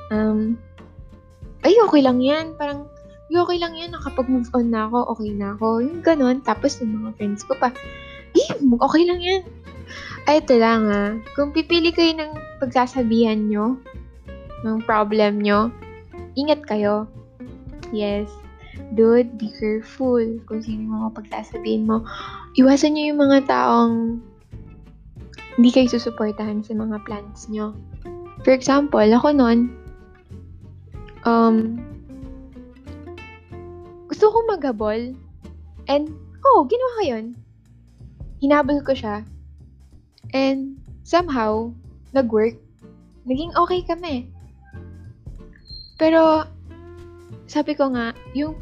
Um, 0.09 0.57
ay, 1.61 1.77
okay 1.85 2.01
lang 2.01 2.17
yan. 2.17 2.57
Parang, 2.57 2.89
ay, 3.29 3.35
okay 3.37 3.57
lang 3.61 3.77
yan. 3.77 3.93
Nakapag-move 3.93 4.49
on 4.57 4.73
na 4.73 4.89
ako, 4.89 5.13
okay 5.13 5.29
na 5.37 5.53
ako. 5.53 5.85
Yung 5.85 6.01
ganun. 6.01 6.41
Tapos, 6.41 6.81
yung 6.81 6.97
mga 6.97 7.13
friends 7.21 7.45
ko 7.45 7.53
pa, 7.61 7.69
eh, 8.33 8.49
okay 8.57 9.03
lang 9.05 9.21
yan. 9.21 9.43
Ay, 10.25 10.41
ito 10.41 10.57
lang 10.57 10.89
ah. 10.89 11.11
Kung 11.37 11.53
pipili 11.53 11.93
kayo 11.93 12.17
ng 12.17 12.31
pagsasabihan 12.59 13.47
nyo, 13.47 13.77
ng 14.65 14.81
problem 14.85 15.41
nyo, 15.41 15.69
ingat 16.37 16.63
kayo. 16.65 17.05
Yes. 17.93 18.29
Dude, 18.93 19.35
be 19.35 19.49
careful 19.57 20.21
kung 20.45 20.61
sino 20.61 20.85
yung 20.85 20.95
mga 21.01 21.11
pagsasabihin 21.17 21.89
mo. 21.89 22.05
Iwasan 22.55 22.95
nyo 22.95 23.03
yung 23.11 23.21
mga 23.21 23.39
taong 23.49 24.21
hindi 25.57 25.69
kayo 25.73 25.89
susuportahan 25.89 26.61
sa 26.61 26.77
mga 26.77 27.01
plans 27.03 27.49
nyo. 27.49 27.73
For 28.45 28.53
example, 28.53 29.01
ako 29.01 29.33
noon, 29.33 29.73
um, 31.25 31.81
gusto 34.07 34.29
ko 34.29 34.37
maghabol. 34.45 35.17
And, 35.89 36.13
oh, 36.45 36.67
ginawa 36.69 36.91
ko 36.95 37.03
yun. 37.03 37.25
Hinabol 38.39 38.79
ko 38.85 38.93
siya. 38.93 39.25
And, 40.37 40.77
somehow, 41.01 41.73
nag-work. 42.13 42.61
Naging 43.25 43.51
okay 43.57 43.81
kami. 43.83 44.29
Pero, 45.97 46.45
sabi 47.49 47.73
ko 47.73 47.89
nga, 47.91 48.13
yung, 48.37 48.53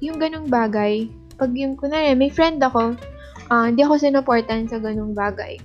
yung 0.00 0.16
ganong 0.16 0.48
bagay, 0.48 1.08
pag 1.36 1.52
yung, 1.54 1.76
kunwari, 1.76 2.16
may 2.16 2.32
friend 2.32 2.58
ako, 2.64 2.96
uh, 3.52 3.64
hindi 3.68 3.84
ako 3.84 4.00
sinuportan 4.00 4.66
sa 4.66 4.80
ganong 4.80 5.12
bagay. 5.12 5.60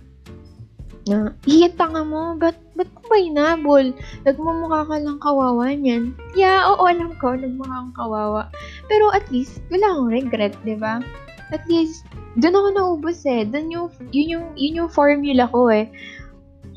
Na, 1.04 1.36
hiyat 1.44 1.76
tanga 1.76 2.04
mo, 2.04 2.40
ba't, 2.40 2.56
ba't 2.80 2.88
ko 2.96 3.02
ba 3.12 3.20
inabol? 3.20 3.92
Nagmumukha 4.24 4.88
ka 4.88 4.96
lang 5.04 5.20
kawawa 5.20 5.76
niyan. 5.76 6.16
Yeah, 6.32 6.64
oo, 6.72 6.88
alam 6.88 7.12
ko, 7.20 7.36
nagmukha 7.36 7.72
kang 7.72 7.96
kawawa. 7.96 8.48
Pero 8.88 9.12
at 9.12 9.28
least, 9.28 9.60
wala 9.68 9.84
akong 9.92 10.12
regret, 10.16 10.56
di 10.64 10.80
ba? 10.80 11.04
At 11.52 11.64
least, 11.68 12.08
doon 12.40 12.56
ako 12.56 12.68
naubos 12.72 13.28
eh. 13.28 13.44
Doon 13.44 13.68
yung, 13.68 13.88
yun 14.16 14.28
yung, 14.32 14.48
yun 14.56 14.80
yung 14.80 14.92
formula 14.92 15.52
ko 15.52 15.68
eh. 15.68 15.92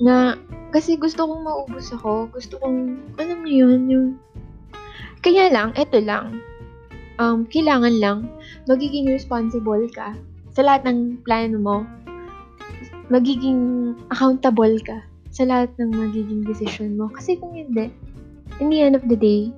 Na, 0.02 0.34
kasi 0.74 0.98
gusto 0.98 1.22
kong 1.24 1.46
maubos 1.46 1.94
ako. 1.94 2.26
Gusto 2.34 2.58
kong, 2.58 2.98
alam 3.22 3.38
mo 3.40 3.48
yun, 3.48 3.86
yung 3.86 4.08
kaya 5.26 5.50
lang, 5.50 5.74
eto 5.74 5.98
lang. 5.98 6.38
Um, 7.18 7.50
kailangan 7.50 7.98
lang, 7.98 8.30
magiging 8.70 9.10
responsible 9.10 9.82
ka 9.90 10.14
sa 10.54 10.62
lahat 10.62 10.86
ng 10.86 11.18
plano 11.26 11.58
mo. 11.58 11.76
Magiging 13.10 13.90
accountable 14.14 14.78
ka 14.86 15.02
sa 15.34 15.42
lahat 15.42 15.74
ng 15.82 15.90
magiging 15.90 16.46
decision 16.46 16.94
mo. 16.94 17.10
Kasi 17.10 17.42
kung 17.42 17.58
hindi, 17.58 17.90
in 18.62 18.70
the 18.70 18.78
end 18.78 18.94
of 18.94 19.02
the 19.10 19.18
day, 19.18 19.50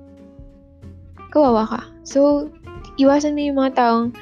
kawawa 1.29 1.69
ka. 1.69 1.81
So, 2.01 2.49
iwasan 2.97 3.37
mo 3.37 3.41
yung 3.45 3.61
mga 3.61 3.77
taong, 3.77 4.17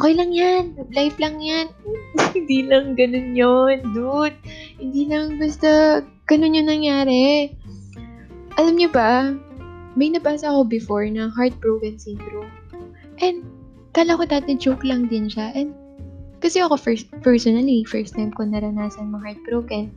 okay 0.00 0.16
lang 0.16 0.32
yan, 0.32 0.80
life 0.96 1.20
lang 1.20 1.44
yan. 1.44 1.68
hindi 2.36 2.64
lang 2.64 2.96
ganun 2.96 3.36
yon 3.36 3.84
dude. 3.92 4.36
Hindi 4.80 5.12
lang 5.12 5.36
basta 5.36 6.00
ganun 6.24 6.56
yung 6.56 6.72
nangyari. 6.72 7.52
Alam 8.56 8.80
niyo 8.80 8.88
ba, 8.88 9.36
may 9.96 10.12
nabasa 10.12 10.52
ako 10.52 10.68
before 10.68 11.08
na 11.08 11.32
heartbroken 11.32 11.96
syndrome. 11.96 12.52
And, 13.18 13.42
kala 13.96 14.20
ko 14.20 14.28
dati 14.28 14.60
joke 14.60 14.84
lang 14.84 15.08
din 15.08 15.26
siya. 15.26 15.56
And, 15.56 15.72
kasi 16.44 16.60
ako 16.60 16.76
first, 16.76 17.08
personally, 17.24 17.82
first 17.88 18.12
time 18.12 18.30
ko 18.36 18.44
naranasan 18.44 19.08
mga 19.08 19.24
heartbroken. 19.24 19.88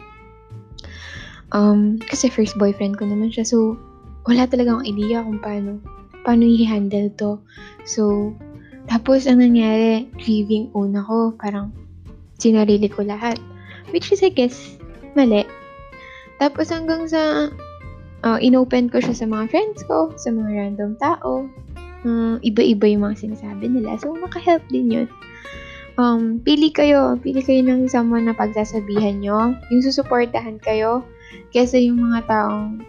Um, 1.51 1.99
kasi 2.07 2.31
first 2.31 2.55
boyfriend 2.55 2.95
ko 2.95 3.05
naman 3.05 3.35
siya. 3.35 3.43
So, 3.43 3.75
wala 4.23 4.47
talaga 4.47 4.79
akong 4.79 4.87
idea 4.87 5.19
kung 5.19 5.43
paano, 5.43 5.83
paano 6.23 6.47
i-handle 6.47 7.11
to. 7.19 7.43
So, 7.83 8.31
tapos 8.87 9.27
ang 9.27 9.43
nangyari, 9.43 10.07
grieving 10.15 10.71
una 10.71 11.03
ko, 11.03 11.35
parang 11.35 11.75
sinarili 12.39 12.87
ko 12.87 13.03
lahat. 13.03 13.35
Which 13.91 14.15
is, 14.15 14.23
I 14.23 14.31
guess, 14.31 14.79
mali. 15.13 15.43
Tapos 16.39 16.71
hanggang 16.71 17.03
sa 17.05 17.51
uh, 18.23 18.39
inopen 18.39 18.91
ko 18.91 18.99
siya 18.99 19.15
sa 19.15 19.25
mga 19.27 19.51
friends 19.51 19.79
ko, 19.87 20.11
sa 20.19 20.31
mga 20.33 20.49
random 20.55 20.91
tao. 20.99 21.47
Uh, 22.07 22.39
iba-iba 22.43 22.87
yung 22.87 23.03
mga 23.03 23.27
sinasabi 23.27 23.67
nila. 23.67 23.99
So, 23.99 24.15
makahelp 24.15 24.63
din 24.71 24.91
yun. 24.91 25.07
Um, 25.99 26.39
pili 26.39 26.71
kayo. 26.71 27.19
Pili 27.19 27.43
kayo 27.43 27.59
ng 27.63 27.91
someone 27.91 28.27
na 28.27 28.35
pagsasabihan 28.35 29.19
nyo. 29.19 29.55
Yung 29.67 29.83
susuportahan 29.83 30.59
kayo. 30.63 31.03
Kesa 31.51 31.75
yung 31.75 31.99
mga 31.99 32.23
taong 32.27 32.79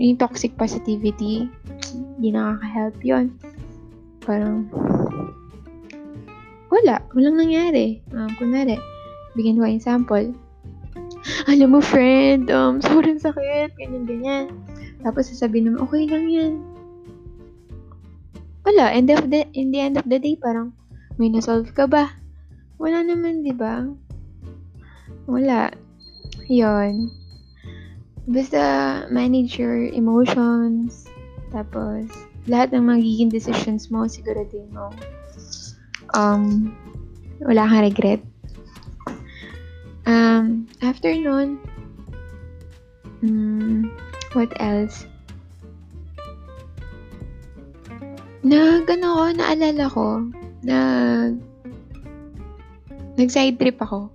yung 0.00 0.16
toxic 0.16 0.56
positivity, 0.56 1.44
hindi 1.92 2.32
nakaka-help 2.32 2.96
yun. 3.04 3.36
Parang, 4.24 4.64
wala. 6.72 7.04
Walang 7.12 7.36
nangyari. 7.36 8.00
Um, 8.16 8.32
kunwari, 8.40 8.80
bigyan 9.36 9.60
ko 9.60 9.68
example 9.68 10.32
alam 11.48 11.76
mo 11.76 11.80
friend, 11.84 12.48
um, 12.48 12.80
sobrang 12.80 13.20
sakit, 13.20 13.76
ganyan, 13.76 14.04
ganyan. 14.08 14.44
Tapos 15.04 15.28
sasabihin 15.28 15.72
naman, 15.72 15.80
okay 15.84 16.04
lang 16.08 16.24
yan. 16.28 16.54
Wala, 18.64 18.92
end 18.92 19.08
of 19.08 19.28
the, 19.32 19.48
in 19.56 19.72
the 19.72 19.80
end 19.80 19.96
of 19.96 20.04
the 20.08 20.20
day, 20.20 20.36
parang, 20.36 20.76
may 21.16 21.32
nasolve 21.32 21.72
ka 21.72 21.88
ba? 21.88 22.12
Wala 22.76 23.04
naman, 23.04 23.44
di 23.44 23.52
ba? 23.52 23.88
Wala. 25.28 25.72
Yon. 26.48 27.08
Basta, 28.28 28.62
manage 29.08 29.56
your 29.56 29.88
emotions. 29.90 31.08
Tapos, 31.52 32.08
lahat 32.48 32.72
ng 32.72 32.84
magiging 32.84 33.32
decisions 33.32 33.88
mo, 33.88 34.04
siguro 34.08 34.44
din 34.48 34.68
mo. 34.72 34.92
Um, 36.12 36.72
wala 37.44 37.64
kang 37.68 37.84
regret. 37.84 38.22
Um, 40.08 40.68
after 40.80 41.12
nun, 41.12 41.60
um, 43.22 43.92
what 44.32 44.48
else? 44.56 45.04
Nag, 48.40 48.88
ano 48.88 49.08
ko, 49.12 49.24
naalala 49.36 49.84
ko, 49.92 50.06
nag, 50.64 51.36
nag-side 53.20 53.60
trip 53.60 53.76
ako. 53.84 54.08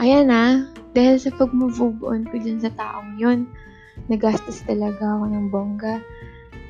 Ayan 0.00 0.32
na, 0.32 0.64
dahil 0.96 1.20
sa 1.20 1.28
pag-move 1.36 2.00
on 2.00 2.24
ko 2.24 2.40
dun 2.40 2.56
sa 2.56 2.72
taong 2.72 3.20
yun, 3.20 3.44
nagastos 4.08 4.64
talaga 4.64 5.04
ako 5.04 5.24
ng 5.28 5.46
bongga. 5.52 6.00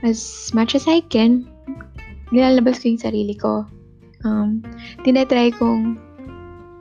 As 0.02 0.50
much 0.50 0.74
as 0.74 0.90
I 0.90 0.98
can, 1.06 1.46
nilalabas 2.34 2.82
ko 2.82 2.90
yung 2.90 3.04
sarili 3.06 3.38
ko. 3.38 3.70
Um, 4.26 4.66
tinatry 5.06 5.54
kong 5.54 5.96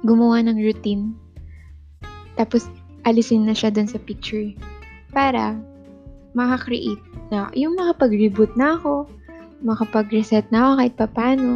gumawa 0.03 0.41
ng 0.43 0.57
routine 0.57 1.13
tapos, 2.39 2.71
alisin 3.03 3.43
na 3.43 3.51
siya 3.51 3.67
dun 3.67 3.91
sa 3.91 3.99
picture. 3.99 4.55
Para, 5.11 5.59
makakreate 6.31 7.03
na, 7.27 7.51
yung 7.51 7.75
makapag-reboot 7.75 8.55
na 8.55 8.79
ako, 8.79 9.11
makapag-reset 9.59 10.47
na 10.47 10.63
ako 10.63 10.71
kahit 10.79 10.93
papano. 10.95 11.51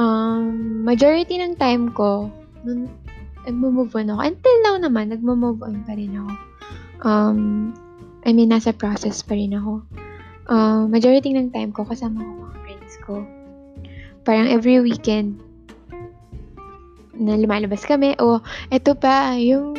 Um, 0.00 0.80
majority 0.80 1.36
ng 1.36 1.60
time 1.60 1.92
ko, 1.92 2.32
nun, 2.64 2.88
nag-move 3.44 3.92
on 3.92 4.10
ako. 4.10 4.20
Until 4.24 4.56
now 4.64 4.76
naman, 4.80 5.12
nag-move 5.12 5.60
on 5.60 5.84
pa 5.84 5.92
rin 5.94 6.16
ako. 6.16 6.32
Um, 7.04 7.40
I 8.26 8.34
mean, 8.34 8.50
nasa 8.50 8.74
process 8.74 9.22
pa 9.22 9.38
rin 9.38 9.54
ako. 9.54 9.84
Uh, 10.46 10.88
majority 10.90 11.30
ng 11.36 11.52
time 11.52 11.70
ko, 11.70 11.86
kasama 11.86 12.22
ko 12.22 12.32
mga 12.32 12.56
friends 12.64 12.94
ko. 13.04 13.14
Parang 14.26 14.50
every 14.50 14.82
weekend, 14.82 15.38
na 17.16 17.36
lumalabas 17.36 17.84
kami. 17.84 18.14
O, 18.20 18.40
eto 18.70 18.92
pa, 18.96 19.34
yung 19.36 19.76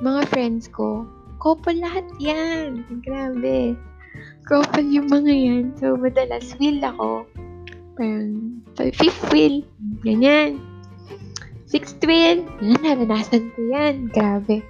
mga 0.00 0.26
friends 0.28 0.68
ko, 0.68 1.08
couple 1.40 1.76
lahat 1.76 2.04
yan. 2.16 2.84
Grabe. 3.04 3.76
Couple 4.48 4.88
yung 4.88 5.08
mga 5.08 5.32
yan. 5.32 5.64
So, 5.76 5.96
madalas, 5.96 6.56
wheel 6.60 6.80
ako. 6.80 7.28
Parang, 7.96 8.60
fifth 8.96 9.24
wheel. 9.32 9.64
Ganyan. 10.04 10.60
Sixth 11.68 12.00
wheel. 12.04 12.44
Yan, 12.60 12.80
naranasan 12.80 13.52
ko 13.52 13.58
yan. 13.72 14.08
Grabe. 14.12 14.64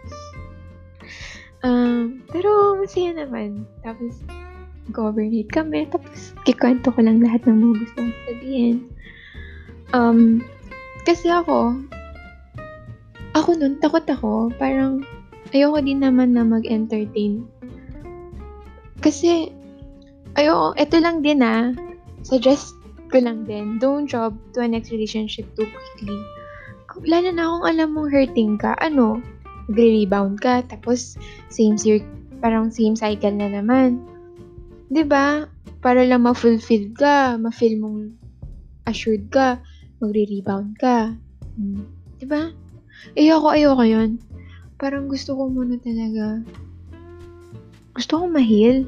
Um, 1.65 2.23
pero, 2.31 2.79
masaya 2.79 3.17
naman. 3.17 3.67
Tapos, 3.83 4.23
governate 4.93 5.51
kami. 5.51 5.89
Tapos, 5.89 6.37
kikwento 6.45 6.93
ko 6.93 7.01
lang 7.03 7.25
lahat 7.25 7.43
ng 7.49 7.57
mga 7.57 7.75
gusto 7.83 7.99
kong 8.03 8.17
sabihin. 8.29 8.77
Um, 9.95 10.43
kasi 11.05 11.29
ako, 11.29 11.79
ako 13.35 13.51
nun, 13.59 13.77
takot 13.83 14.07
ako. 14.09 14.49
Parang, 14.57 15.05
ayoko 15.53 15.79
din 15.83 16.01
naman 16.01 16.33
na 16.33 16.47
mag-entertain. 16.47 17.45
Kasi, 19.05 19.53
ayoko, 20.39 20.73
ito 20.81 20.97
lang 21.03 21.21
din 21.21 21.45
ah, 21.45 21.75
suggest 22.25 22.73
ko 23.13 23.21
lang 23.21 23.45
din, 23.45 23.77
don't 23.79 24.09
jump 24.09 24.35
to 24.57 24.65
a 24.65 24.67
next 24.67 24.91
relationship 24.91 25.47
too 25.55 25.69
quickly. 25.69 26.19
Lalo 27.05 27.31
na 27.35 27.47
kung 27.51 27.65
alam 27.69 27.89
mong 27.93 28.11
hurting 28.11 28.57
ka, 28.57 28.79
ano, 28.81 29.21
magre-rebound 29.69 30.41
ka, 30.41 30.63
tapos 30.67 31.19
same 31.51 31.77
year, 31.83 32.01
parang 32.39 32.71
same 32.71 32.95
cycle 32.95 33.35
na 33.35 33.51
naman. 33.51 33.99
'Di 34.93 35.03
ba? 35.09 35.49
Para 35.81 36.05
lang 36.05 36.29
ma-fulfill 36.29 36.93
ka, 36.95 37.41
ma-feel 37.41 37.81
mong 37.81 38.15
assured 38.85 39.27
ka 39.33 39.59
magre-rebound 40.05 40.77
ka. 40.77 41.17
Hmm. 41.57 41.89
Di 42.21 42.29
ba? 42.29 42.53
Ayoko, 43.17 43.49
ayoko 43.57 43.85
yun. 43.89 44.21
Parang 44.77 45.09
gusto 45.09 45.33
ko 45.33 45.49
muna 45.49 45.81
talaga, 45.81 46.45
gusto 47.97 48.21
ko 48.21 48.25
ma-heal. 48.29 48.85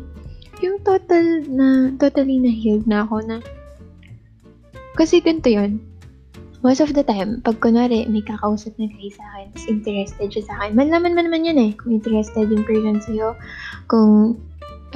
Yung 0.61 0.81
total 0.85 1.45
na, 1.49 1.93
totally 1.97 2.37
na 2.37 2.53
healed 2.53 2.85
na 2.85 3.09
ako 3.09 3.25
na, 3.25 3.39
kasi 4.97 5.21
ganito 5.21 5.53
yun. 5.53 5.81
Most 6.65 6.81
of 6.81 6.97
the 6.97 7.05
time, 7.05 7.45
pag 7.45 7.61
kunwari 7.61 8.09
may 8.09 8.25
kakausap 8.25 8.75
na 8.81 8.89
guy 8.89 9.13
sa 9.13 9.23
akin, 9.37 9.53
tapos 9.53 9.69
interested 9.69 10.29
siya 10.33 10.45
sa 10.49 10.55
akin, 10.59 10.73
manlaman 10.75 11.13
man 11.15 11.29
naman 11.29 11.47
yun 11.47 11.61
eh, 11.61 11.71
kung 11.77 11.95
interested 11.95 12.49
yung 12.49 12.65
person 12.65 12.99
sa'yo, 12.99 13.37
kung, 13.87 14.41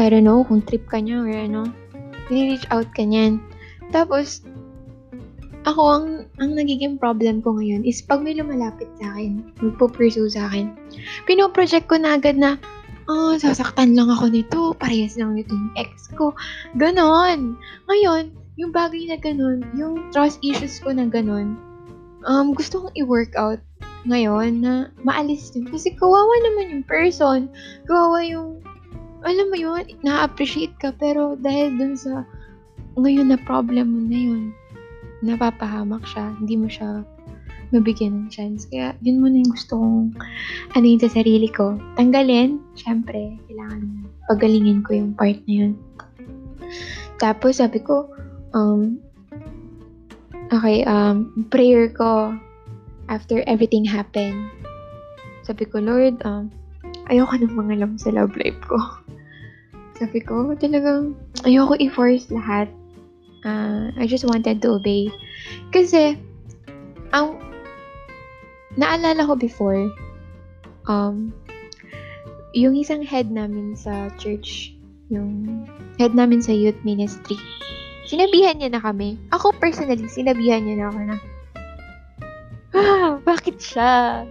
I 0.00 0.08
don't 0.08 0.24
know, 0.24 0.42
kung 0.42 0.64
trip 0.64 0.88
ka 0.88 0.98
niya 0.98 1.20
or 1.20 1.30
ano, 1.30 1.68
reach 2.32 2.64
out 2.72 2.88
ka 2.96 3.04
niyan. 3.04 3.38
Tapos, 3.92 4.42
ako, 5.68 5.82
ang, 6.00 6.06
ang 6.40 6.50
nagiging 6.56 6.96
problem 6.96 7.44
ko 7.44 7.52
ngayon 7.56 7.84
is 7.84 8.00
pag 8.00 8.24
may 8.24 8.32
lumalapit 8.32 8.88
sa 8.96 9.12
akin, 9.12 9.44
magpo-pursue 9.60 10.32
sa 10.32 10.48
akin, 10.48 10.72
pinoproject 11.28 11.84
ko 11.90 12.00
na 12.00 12.16
agad 12.16 12.40
na, 12.40 12.56
oh, 13.10 13.36
sasaktan 13.36 13.92
lang 13.92 14.08
ako 14.08 14.32
nito, 14.32 14.72
parehas 14.78 15.20
lang 15.20 15.36
nito 15.36 15.52
yung 15.52 15.74
ex 15.76 16.08
ko. 16.16 16.32
Ganon. 16.80 17.60
Ngayon, 17.90 18.32
yung 18.56 18.72
bagay 18.72 19.08
na 19.08 19.18
ganon, 19.20 19.60
yung 19.76 20.08
trust 20.14 20.40
issues 20.40 20.80
ko 20.80 20.92
na 20.94 21.08
ganon, 21.08 21.60
um, 22.24 22.52
gusto 22.56 22.84
kong 22.84 22.96
i-work 22.96 23.32
out 23.36 23.60
ngayon 24.08 24.64
na 24.64 24.88
maalis 25.04 25.52
din. 25.52 25.68
Kasi 25.68 25.92
kawawa 25.92 26.32
naman 26.48 26.72
yung 26.72 26.86
person. 26.88 27.40
Kawawa 27.84 28.24
yung, 28.24 28.64
alam 29.24 29.46
mo 29.52 29.56
yun, 29.56 29.84
na-appreciate 30.00 30.72
ka, 30.80 30.92
pero 30.96 31.36
dahil 31.36 31.76
dun 31.76 31.96
sa 31.96 32.24
ngayon 32.96 33.32
na 33.32 33.38
problem 33.44 33.92
mo 33.92 34.00
na 34.08 34.18
yun, 34.18 34.42
napapahamak 35.20 36.04
siya, 36.08 36.32
hindi 36.40 36.56
mo 36.56 36.68
siya 36.68 37.04
mabigyan 37.70 38.26
ng 38.26 38.28
chance. 38.30 38.66
Kaya, 38.66 38.94
yun 39.02 39.22
muna 39.22 39.40
yung 39.40 39.52
gusto 39.54 39.78
kong 39.78 40.18
ano 40.74 40.86
sa 40.98 41.10
sarili 41.10 41.46
ko. 41.46 41.78
Tanggalin, 41.94 42.58
syempre, 42.74 43.38
kailangan 43.46 44.10
pagalingin 44.26 44.82
ko 44.82 44.90
yung 44.94 45.14
part 45.14 45.38
na 45.46 45.54
yun. 45.66 45.72
Tapos, 47.18 47.62
sabi 47.62 47.82
ko, 47.82 48.10
um, 48.54 48.98
okay, 50.50 50.82
um, 50.86 51.30
prayer 51.50 51.90
ko 51.90 52.34
after 53.10 53.42
everything 53.46 53.86
happened. 53.86 54.50
Sabi 55.46 55.66
ko, 55.66 55.82
Lord, 55.82 56.22
um, 56.26 56.50
ayoko 57.10 57.38
ng 57.38 57.54
mga 57.54 57.82
alam 57.82 57.92
sa 57.98 58.14
love 58.14 58.34
life 58.38 58.58
ko. 58.66 58.78
Sabi 59.98 60.22
ko, 60.22 60.54
talagang 60.56 61.12
ayoko 61.44 61.76
i-force 61.76 62.32
lahat 62.32 62.70
uh, 63.44 63.90
I 63.96 64.04
just 64.06 64.24
wanted 64.24 64.62
to 64.62 64.80
obey. 64.80 65.10
Kasi, 65.74 66.16
ang 67.12 67.38
naalala 68.78 69.26
ko 69.26 69.34
before, 69.34 69.90
um, 70.86 71.34
yung 72.54 72.74
isang 72.74 73.02
head 73.02 73.30
namin 73.30 73.74
sa 73.78 74.10
church, 74.18 74.74
yung 75.10 75.64
head 75.98 76.14
namin 76.14 76.42
sa 76.42 76.54
youth 76.54 76.78
ministry, 76.82 77.38
sinabihan 78.06 78.58
niya 78.58 78.74
na 78.74 78.82
kami. 78.82 79.18
Ako 79.30 79.54
personally, 79.58 80.06
sinabihan 80.10 80.66
niya 80.66 80.76
na 80.82 80.86
ako 80.90 80.98
na, 81.06 81.16
ah, 82.74 83.10
bakit 83.22 83.58
siya? 83.58 84.22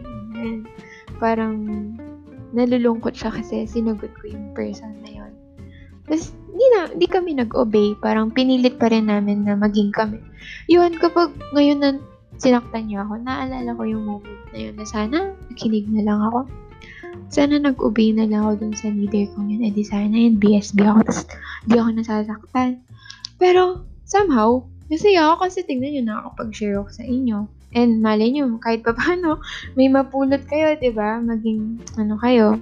Parang, 1.19 1.56
nalulungkot 2.50 3.13
siya 3.13 3.30
kasi 3.30 3.69
sinagot 3.69 4.10
ko 4.17 4.34
yung 4.34 4.58
person 4.58 4.89
na 5.06 5.10
yon. 5.22 5.28
Tapos, 6.10 6.34
hindi 6.50 6.65
na, 6.74 6.80
hindi 6.89 7.08
kami 7.08 7.32
nag-obey. 7.38 7.95
Parang 8.02 8.34
pinilit 8.34 8.82
pa 8.82 8.89
rin 8.89 9.08
namin 9.08 9.45
na 9.45 9.54
maging 9.56 9.93
kami. 9.93 10.19
Yun, 10.67 10.98
kapag 10.98 11.32
ngayon 11.54 11.80
na 11.80 11.89
sinaktan 12.39 12.89
niyo 12.89 13.06
ako, 13.06 13.22
naalala 13.22 13.72
ko 13.76 13.84
yung 13.86 14.04
moment 14.04 14.41
na 14.56 14.58
yun 14.58 14.76
na 14.80 14.88
sana 14.88 15.36
nakinig 15.52 15.86
na 15.91 16.02
lang 16.04 16.19
ako. 16.24 16.48
Sana 17.30 17.62
nag-obey 17.62 18.15
na 18.15 18.26
lang 18.26 18.41
ako 18.48 18.65
dun 18.65 18.74
sa 18.74 18.89
leader 18.89 19.30
kong 19.36 19.54
yun. 19.54 19.62
Eh 19.67 19.74
di 19.76 19.86
sana 19.86 20.15
yun, 20.15 20.39
BSB 20.39 20.82
ako, 20.88 21.00
tapos 21.06 21.24
di 21.67 21.76
ako 21.78 21.89
nasasaktan. 21.93 22.82
Pero, 23.38 23.86
somehow, 24.08 24.65
masaya 24.89 25.30
ako 25.30 25.45
kasi 25.45 25.63
tingnan 25.67 25.93
nyo, 26.00 26.04
nakakapag-share 26.10 26.76
ako 26.82 26.89
sa 26.89 27.06
inyo. 27.06 27.45
And 27.69 28.02
malay 28.02 28.34
nyo, 28.34 28.58
kahit 28.58 28.82
pa 28.82 28.98
paano, 28.98 29.43
may 29.78 29.91
mapulot 29.91 30.41
kayo, 30.50 30.74
ba 30.74 30.82
diba? 30.82 31.10
Maging, 31.22 31.86
ano 32.00 32.15
kayo. 32.17 32.58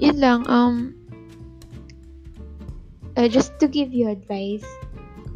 Yun 0.00 0.16
lang, 0.16 0.40
um, 0.48 0.96
uh, 3.16 3.28
just 3.28 3.56
to 3.58 3.66
give 3.66 3.90
you 3.90 4.08
advice, 4.12 4.64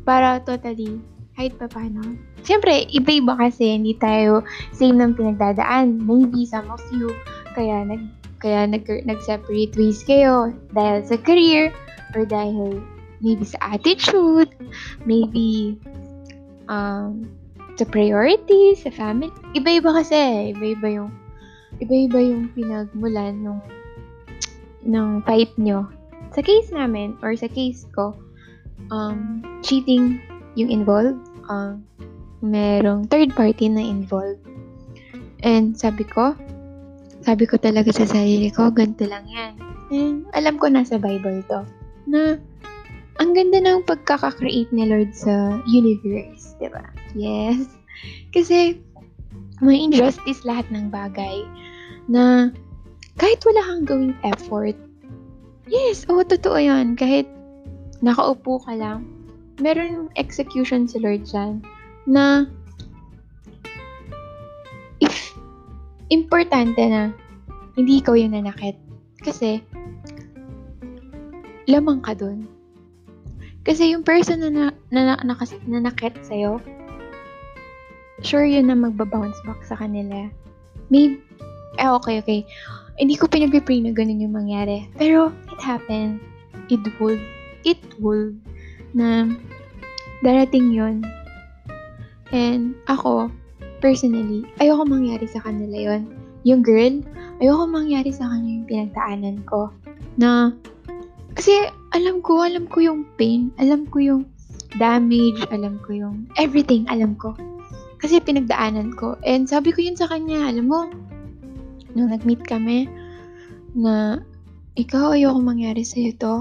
para 0.05 0.41
totally, 0.45 1.01
kahit 1.37 1.57
pa 1.57 1.67
paano. 1.69 2.17
Siyempre, 2.45 2.89
iba-iba 2.93 3.37
kasi, 3.37 3.77
hindi 3.77 3.97
tayo 3.97 4.45
same 4.73 5.01
ng 5.01 5.17
pinagdadaan. 5.17 6.01
Maybe 6.05 6.45
some 6.45 6.69
of 6.69 6.81
you, 6.93 7.13
kaya 7.57 7.85
nag 7.85 8.03
kaya 8.41 8.65
nag, 8.65 8.89
nag-separate 9.05 9.77
ways 9.77 10.01
kayo 10.01 10.49
dahil 10.73 11.05
sa 11.05 11.21
career 11.21 11.69
or 12.17 12.25
dahil 12.25 12.81
maybe 13.21 13.45
sa 13.45 13.77
attitude, 13.77 14.49
maybe 15.05 15.77
um, 16.73 17.29
sa 17.77 17.85
priorities, 17.85 18.81
sa 18.81 18.89
family. 18.89 19.29
Iba-iba 19.53 19.93
kasi, 19.93 20.57
iba-iba 20.57 20.89
yung 20.89 21.13
iba-iba 21.85 22.19
yung 22.21 22.49
pinagmulan 22.57 23.45
ng 23.45 23.61
ng 24.89 25.09
fight 25.29 25.53
nyo 25.61 26.00
sa 26.31 26.41
case 26.43 26.71
namin, 26.71 27.19
or 27.23 27.35
sa 27.35 27.51
case 27.51 27.87
ko, 27.95 28.15
um, 28.91 29.43
cheating 29.63 30.23
yung 30.55 30.71
involved. 30.71 31.19
Um, 31.51 31.83
merong 32.41 33.11
third 33.13 33.37
party 33.37 33.69
na 33.69 33.85
involved. 33.85 34.41
And 35.45 35.77
sabi 35.77 36.05
ko, 36.05 36.37
sabi 37.21 37.45
ko 37.45 37.61
talaga 37.61 37.93
sa 37.93 38.09
sarili 38.09 38.49
ko, 38.49 38.73
ganito 38.73 39.05
lang 39.05 39.29
yan. 39.29 39.53
And 39.93 40.17
alam 40.33 40.57
ko 40.57 40.73
nasa 40.73 40.97
Bible 40.97 41.45
to, 41.53 41.65
na 42.09 42.41
ang 43.21 43.37
ganda 43.37 43.61
ng 43.61 43.85
pagkaka-create 43.85 44.73
ni 44.73 44.89
Lord 44.89 45.13
sa 45.13 45.61
universe, 45.69 46.57
di 46.57 46.73
ba? 46.73 46.89
Yes. 47.13 47.69
Kasi, 48.33 48.81
may 49.61 49.77
injustice 49.85 50.41
lahat 50.49 50.65
ng 50.73 50.89
bagay 50.89 51.45
na 52.09 52.49
kahit 53.21 53.45
wala 53.45 53.61
kang 53.61 53.85
gawing 53.85 54.17
effort, 54.25 54.77
Yes, 55.71 56.03
oo, 56.11 56.27
totoo 56.27 56.59
yan. 56.59 56.99
Kahit 56.99 57.31
nakaupo 58.03 58.59
ka 58.67 58.75
lang, 58.75 59.07
meron 59.63 60.11
execution 60.19 60.91
si 60.91 60.99
Lord 60.99 61.23
dyan 61.31 61.63
na 62.11 62.51
if 64.99 65.15
importante 66.11 66.83
na 66.91 67.15
hindi 67.79 68.03
ikaw 68.03 68.19
yung 68.19 68.35
nanakit. 68.35 68.75
Kasi, 69.23 69.63
lamang 71.71 72.03
ka 72.03 72.19
dun. 72.19 72.51
Kasi 73.63 73.95
yung 73.95 74.03
person 74.03 74.43
na, 74.43 74.51
na, 74.51 74.67
na, 74.91 75.15
na, 75.23 75.35
na 75.71 75.79
nakit 75.87 76.19
sa'yo, 76.27 76.59
sure 78.27 78.49
yun 78.49 78.67
na 78.67 78.75
magbabounce 78.75 79.39
back 79.47 79.63
sa 79.63 79.79
kanila. 79.79 80.27
Maybe, 80.91 81.23
eh, 81.79 81.87
okay, 81.87 82.19
okay. 82.19 82.41
Hindi 83.01 83.17
ko 83.17 83.33
pinag-pray 83.33 83.81
na 83.81 83.97
ganun 83.97 84.21
yung 84.21 84.37
mangyari. 84.37 84.85
Pero, 85.01 85.33
it 85.49 85.61
happened. 85.65 86.21
It 86.69 86.85
would. 87.01 87.17
It 87.65 87.81
would. 87.97 88.37
Na, 88.93 89.25
darating 90.21 90.69
yun. 90.69 91.01
And, 92.29 92.77
ako, 92.93 93.33
personally, 93.81 94.45
ayoko 94.61 94.85
mangyari 94.85 95.25
sa 95.25 95.41
kanila 95.41 95.97
yon 95.97 96.13
Yung 96.45 96.61
girl, 96.61 97.01
ayoko 97.41 97.65
mangyari 97.65 98.13
sa 98.13 98.29
kanya 98.29 98.61
yung 98.61 98.69
pinagdaanan 98.69 99.37
ko. 99.49 99.73
Na, 100.21 100.53
kasi, 101.33 101.73
alam 101.97 102.21
ko, 102.21 102.45
alam 102.45 102.69
ko 102.69 102.85
yung 102.85 103.09
pain. 103.17 103.49
Alam 103.57 103.89
ko 103.89 103.97
yung 104.05 104.23
damage. 104.77 105.41
Alam 105.49 105.81
ko 105.81 105.97
yung 105.97 106.29
everything. 106.37 106.85
Alam 106.93 107.17
ko. 107.17 107.33
Kasi 107.97 108.21
pinagdaanan 108.21 108.93
ko. 108.93 109.17
And 109.25 109.49
sabi 109.49 109.73
ko 109.73 109.81
yun 109.81 109.97
sa 109.97 110.09
kanya, 110.09 110.53
alam 110.53 110.69
mo, 110.69 110.93
nung 111.95 112.11
nag-meet 112.11 112.43
kami, 112.47 112.87
na 113.75 114.21
ikaw 114.75 115.15
ayoko 115.15 115.39
mangyari 115.43 115.83
sa'yo 115.87 116.13
to, 116.19 116.37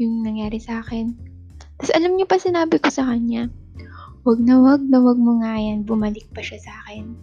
yung 0.00 0.24
nangyari 0.24 0.56
sa 0.56 0.80
akin. 0.80 1.12
Tapos 1.80 1.92
alam 1.96 2.16
niyo 2.16 2.28
pa 2.28 2.40
sinabi 2.40 2.76
ko 2.80 2.88
sa 2.88 3.08
kanya, 3.08 3.48
wag 4.24 4.40
na 4.40 4.60
wag 4.60 4.84
na 4.84 5.00
wag 5.00 5.16
mo 5.16 5.40
nga 5.40 5.56
yan, 5.56 5.84
bumalik 5.84 6.28
pa 6.32 6.44
siya 6.44 6.60
sa 6.60 6.72
akin. 6.84 7.16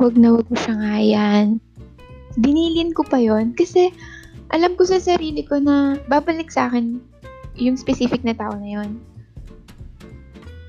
Wag 0.00 0.16
na 0.16 0.36
wag 0.36 0.48
mo 0.48 0.56
siya 0.56 0.74
nga 0.76 0.96
yan. 1.00 1.46
Binilin 2.40 2.92
ko 2.92 3.04
pa 3.04 3.20
yon 3.20 3.52
kasi 3.56 3.92
alam 4.52 4.76
ko 4.76 4.84
sa 4.84 5.00
sarili 5.00 5.44
ko 5.44 5.60
na 5.60 5.96
babalik 6.08 6.52
sa 6.52 6.68
akin 6.68 7.00
yung 7.56 7.76
specific 7.76 8.24
na 8.24 8.36
tao 8.36 8.52
na 8.56 8.68
yon. 8.80 9.00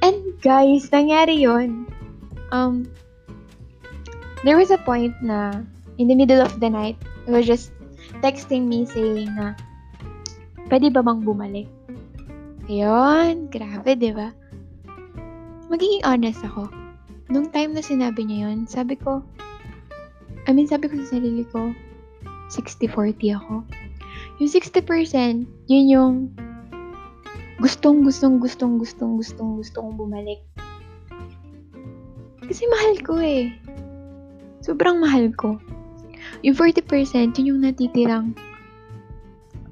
And 0.01 0.35
guys, 0.41 0.89
nangyari 0.89 1.43
yon. 1.43 1.85
Um, 2.51 2.89
there 4.43 4.57
was 4.57 4.73
a 4.73 4.81
point 4.81 5.13
na 5.21 5.61
in 5.97 6.09
the 6.09 6.17
middle 6.17 6.41
of 6.41 6.57
the 6.59 6.69
night, 6.69 6.97
he 7.25 7.31
was 7.31 7.45
just 7.45 7.71
texting 8.25 8.65
me 8.65 8.85
saying 8.85 9.29
na, 9.37 9.53
pwede 10.69 10.89
ba 10.89 11.05
bang 11.05 11.21
bumalik? 11.21 11.69
Ayun, 12.69 13.51
grabe, 13.51 13.97
di 13.97 14.11
ba? 14.13 14.33
Magiging 15.69 16.03
honest 16.03 16.41
ako. 16.45 16.69
Nung 17.31 17.47
time 17.53 17.71
na 17.71 17.83
sinabi 17.83 18.27
niya 18.27 18.49
yun, 18.49 18.67
sabi 18.67 18.99
ko, 18.99 19.23
I 20.49 20.51
mean, 20.51 20.67
sabi 20.67 20.89
ko 20.89 20.97
sa 21.05 21.15
sarili 21.15 21.45
ko, 21.47 21.71
60-40 22.51 23.39
ako. 23.39 23.63
Yung 24.41 24.51
60%, 24.51 25.45
yun 25.69 25.85
yung 25.87 26.15
gustong, 27.61 28.03
gustong, 28.03 28.41
gustong, 28.41 28.81
gustong, 28.81 29.15
gustong, 29.21 29.49
gustong 29.61 29.89
bumalik. 29.95 30.41
Kasi 32.41 32.67
mahal 32.67 32.95
ko 33.05 33.21
eh. 33.21 33.53
Sobrang 34.61 35.01
mahal 35.01 35.33
ko. 35.33 35.57
Yung 36.45 36.57
40%, 36.57 37.37
yun 37.41 37.57
yung 37.57 37.61
natitirang 37.65 38.33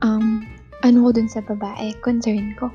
um, 0.01 0.45
ano 0.81 0.97
ko 1.05 1.09
dun 1.13 1.29
sa 1.29 1.41
babae, 1.45 1.93
concern 2.01 2.53
ko. 2.57 2.73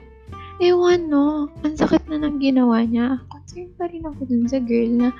Ewan, 0.62 1.10
no. 1.10 1.50
Ang 1.66 1.74
sakit 1.74 2.06
na 2.06 2.22
nang 2.22 2.38
ginawa 2.38 2.86
niya. 2.86 3.18
Concern 3.26 3.70
pa 3.74 3.90
rin 3.90 4.06
ako 4.06 4.20
dun 4.30 4.46
sa 4.46 4.62
girl 4.62 4.90
na 4.94 5.10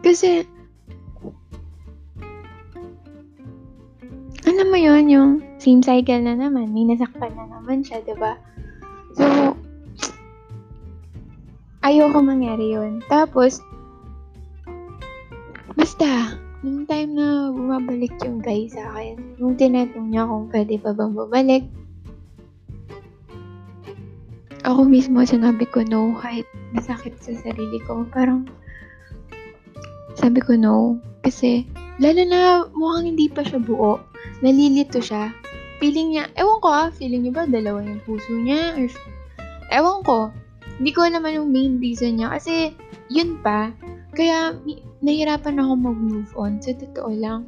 kasi 0.00 0.46
alam 4.48 4.66
mo 4.70 4.78
yon 4.78 5.10
yung 5.10 5.30
same 5.60 5.82
cycle 5.84 6.22
na 6.22 6.32
naman. 6.32 6.72
May 6.72 6.88
nasaktan 6.88 7.34
na 7.36 7.44
naman 7.50 7.84
siya, 7.84 8.00
di 8.06 8.14
ba? 8.16 8.38
So, 9.12 9.26
ayoko 11.84 12.22
mangyari 12.22 12.72
yun. 12.72 13.04
Tapos, 13.10 13.60
basta, 15.78 16.34
nung 16.66 16.82
time 16.90 17.14
na 17.14 17.54
bumabalik 17.54 18.10
yung 18.26 18.42
guy 18.42 18.66
sa 18.66 18.90
akin, 18.90 19.38
nung 19.38 19.54
tinatong 19.54 20.10
niya 20.10 20.26
kung 20.26 20.50
pwede 20.50 20.74
pa 20.82 20.90
bang 20.90 21.14
bumalik, 21.14 21.64
ako 24.66 24.82
mismo 24.82 25.22
sinabi 25.22 25.64
ko 25.70 25.86
no 25.86 26.18
kahit 26.18 26.44
nasakit 26.74 27.14
sa 27.22 27.32
sarili 27.38 27.78
ko. 27.86 28.02
Parang, 28.10 28.50
sabi 30.18 30.42
ko 30.42 30.58
no. 30.58 30.98
Kasi, 31.22 31.62
lalo 32.02 32.22
na 32.26 32.66
mukhang 32.74 33.14
hindi 33.14 33.30
pa 33.30 33.46
siya 33.46 33.62
buo. 33.62 34.02
Nalilito 34.42 34.98
siya 34.98 35.30
feeling 35.78 36.14
niya, 36.14 36.26
ewan 36.34 36.58
ko 36.58 36.68
ah, 36.68 36.88
feeling 36.90 37.24
niya 37.24 37.34
ba 37.34 37.44
dalawa 37.46 37.82
yung 37.86 38.02
puso 38.02 38.34
niya? 38.34 38.74
Or, 38.74 38.86
ewan 39.70 40.02
ko. 40.02 40.18
Hindi 40.78 40.90
ko 40.94 41.06
naman 41.06 41.38
yung 41.38 41.50
main 41.54 41.78
reason 41.78 42.18
niya. 42.18 42.34
Kasi, 42.34 42.74
yun 43.10 43.38
pa. 43.40 43.70
Kaya, 44.14 44.58
nahirapan 45.04 45.60
ako 45.60 45.72
mag-move 45.78 46.32
on. 46.34 46.58
Sa 46.62 46.74
totoo 46.74 47.10
lang. 47.14 47.46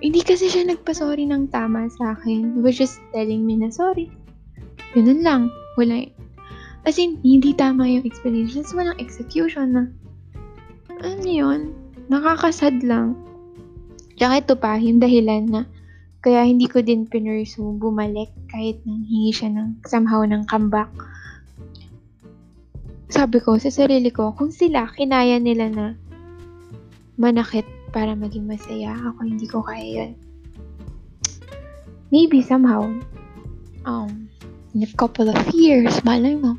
Hindi 0.00 0.24
kasi 0.24 0.48
siya 0.48 0.64
nagpa-sorry 0.64 1.28
ng 1.28 1.52
tama 1.52 1.90
sa 1.92 2.16
akin. 2.16 2.64
Was 2.64 2.80
just 2.80 3.02
telling 3.12 3.44
me 3.44 3.60
na 3.60 3.68
sorry. 3.68 4.08
Ganun 4.96 5.20
lang. 5.20 5.42
Wala 5.76 6.08
As 6.88 6.96
in, 6.96 7.20
hindi 7.20 7.52
tama 7.52 7.84
yung 7.84 8.08
explanations. 8.08 8.72
Walang 8.72 8.96
execution 8.96 9.76
na. 9.76 9.84
Ano 11.04 11.28
yun? 11.28 11.76
Nakakasad 12.08 12.80
lang. 12.80 13.14
Tsaka 14.16 14.40
ito 14.40 14.54
pa, 14.56 14.80
yung 14.80 15.00
dahilan 15.00 15.44
na 15.48 15.62
kaya 16.20 16.44
hindi 16.44 16.68
ko 16.68 16.84
din 16.84 17.08
pinursu 17.08 17.80
bumalik 17.80 18.28
kahit 18.52 18.76
nang 18.84 19.08
hingi 19.08 19.32
siya 19.32 19.48
ng 19.56 19.80
somehow 19.88 20.20
ng 20.20 20.44
comeback. 20.44 20.92
Sabi 23.08 23.40
ko 23.40 23.56
sa 23.56 23.72
sarili 23.72 24.12
ko, 24.12 24.36
kung 24.36 24.52
sila 24.52 24.92
kinaya 24.92 25.40
nila 25.40 25.72
na 25.72 25.86
manakit 27.20 27.68
para 27.92 28.16
maging 28.16 28.48
masaya, 28.48 28.96
ako 28.96 29.28
hindi 29.28 29.44
ko 29.44 29.60
kaya 29.60 29.84
yun. 29.84 30.12
Maybe 32.08 32.40
somehow, 32.40 32.88
um, 33.84 34.26
in 34.72 34.82
a 34.82 34.90
couple 34.96 35.28
of 35.28 35.38
years, 35.52 36.00
malay 36.02 36.34
mo. 36.34 36.56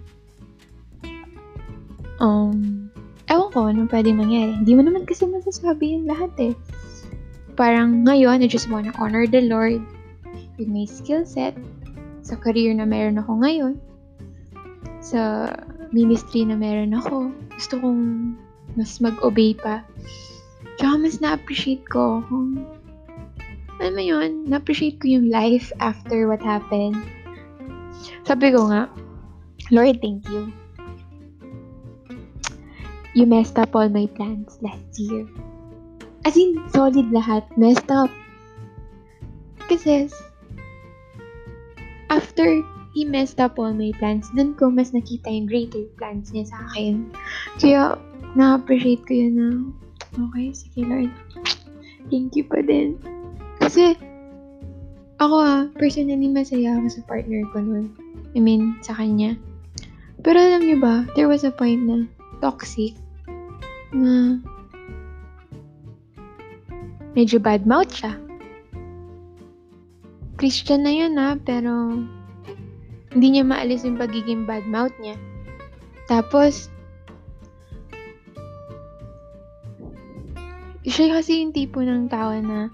Um, 2.21 2.87
ewan 3.25 3.49
ko 3.49 3.65
anong 3.65 3.89
pwede 3.89 4.13
mangyari. 4.13 4.53
Hindi 4.53 4.77
mo 4.77 4.85
naman 4.85 5.09
kasi 5.09 5.25
masasabi 5.25 5.97
yung 5.97 6.05
lahat 6.05 6.31
eh 6.37 6.53
parang 7.61 8.07
ngayon, 8.07 8.41
I 8.41 8.49
just 8.49 8.73
wanna 8.73 8.89
honor 8.97 9.29
the 9.29 9.45
Lord 9.45 9.85
with 10.57 10.65
my 10.65 10.89
skill 10.89 11.29
set 11.29 11.53
sa 12.25 12.33
career 12.33 12.73
na 12.73 12.89
meron 12.89 13.21
ako 13.21 13.37
ngayon, 13.37 13.77
sa 14.97 15.53
ministry 15.93 16.41
na 16.41 16.57
meron 16.57 16.97
ako. 16.97 17.29
Gusto 17.53 17.77
kong 17.77 18.01
mas 18.73 18.97
mag-obey 18.97 19.53
pa. 19.53 19.85
Tsaka 20.81 20.97
mas 20.97 21.21
na-appreciate 21.21 21.85
ko 21.93 22.25
kung 22.25 22.57
alam 23.77 23.93
mo 23.93 24.01
yun, 24.01 24.49
na-appreciate 24.49 24.97
ko 24.97 25.13
yung 25.13 25.29
life 25.29 25.69
after 25.77 26.25
what 26.25 26.41
happened. 26.41 26.97
Sabi 28.25 28.49
ko 28.49 28.65
nga, 28.65 28.89
Lord, 29.69 30.01
thank 30.01 30.25
you. 30.25 30.49
You 33.13 33.29
messed 33.29 33.61
up 33.61 33.77
all 33.77 33.93
my 33.93 34.09
plans 34.09 34.57
last 34.65 34.89
year. 34.97 35.29
As 36.25 36.33
in, 36.33 36.57
solid 36.73 37.13
lahat. 37.13 37.45
Messed 37.61 37.93
up. 37.93 38.09
Kasi, 39.69 40.09
after 42.09 42.57
he 42.97 43.05
messed 43.05 43.37
up 43.37 43.61
all 43.61 43.73
my 43.73 43.93
plans, 44.01 44.33
dun 44.33 44.57
ko 44.57 44.73
mas 44.73 44.97
nakita 44.97 45.29
yung 45.29 45.45
greater 45.45 45.85
plans 46.01 46.33
niya 46.33 46.49
sa 46.49 46.57
akin. 46.73 47.09
Kaya, 47.61 48.01
na-appreciate 48.33 49.05
ko 49.05 49.13
yun 49.13 49.33
na, 49.37 49.49
okay, 50.15 50.51
sige 50.51 50.83
Lord. 50.83 51.11
Thank 52.09 52.35
you 52.35 52.43
pa 52.47 52.59
din. 52.65 52.97
Kasi, 53.61 53.95
ako 55.21 55.35
ah, 55.37 55.63
personally 55.77 56.27
masaya 56.27 56.75
ako 56.81 56.87
sa 56.89 57.01
partner 57.05 57.45
ko 57.53 57.61
nun. 57.61 57.93
I 58.33 58.39
mean, 58.41 58.79
sa 58.81 58.97
kanya. 58.97 59.37
Pero 60.21 60.37
alam 60.37 60.65
niyo 60.65 60.81
ba, 60.81 61.05
there 61.13 61.29
was 61.29 61.45
a 61.45 61.53
point 61.53 61.81
na 61.85 62.09
toxic 62.41 62.97
na 63.93 64.41
medyo 67.13 67.37
bad 67.37 67.67
mouth 67.67 67.89
siya. 67.91 68.17
Christian 70.41 70.89
na 70.89 70.93
yun 70.93 71.21
ha, 71.21 71.37
pero 71.37 72.01
hindi 73.13 73.27
niya 73.37 73.45
maalis 73.45 73.85
yung 73.85 73.99
pagiging 73.99 74.49
bad 74.49 74.65
mouth 74.65 74.93
niya. 74.97 75.19
Tapos, 76.09 76.71
siya 80.85 81.13
kasi 81.13 81.45
yung 81.45 81.53
tipo 81.53 81.81
ng 81.81 82.09
tao 82.09 82.33
na 82.41 82.73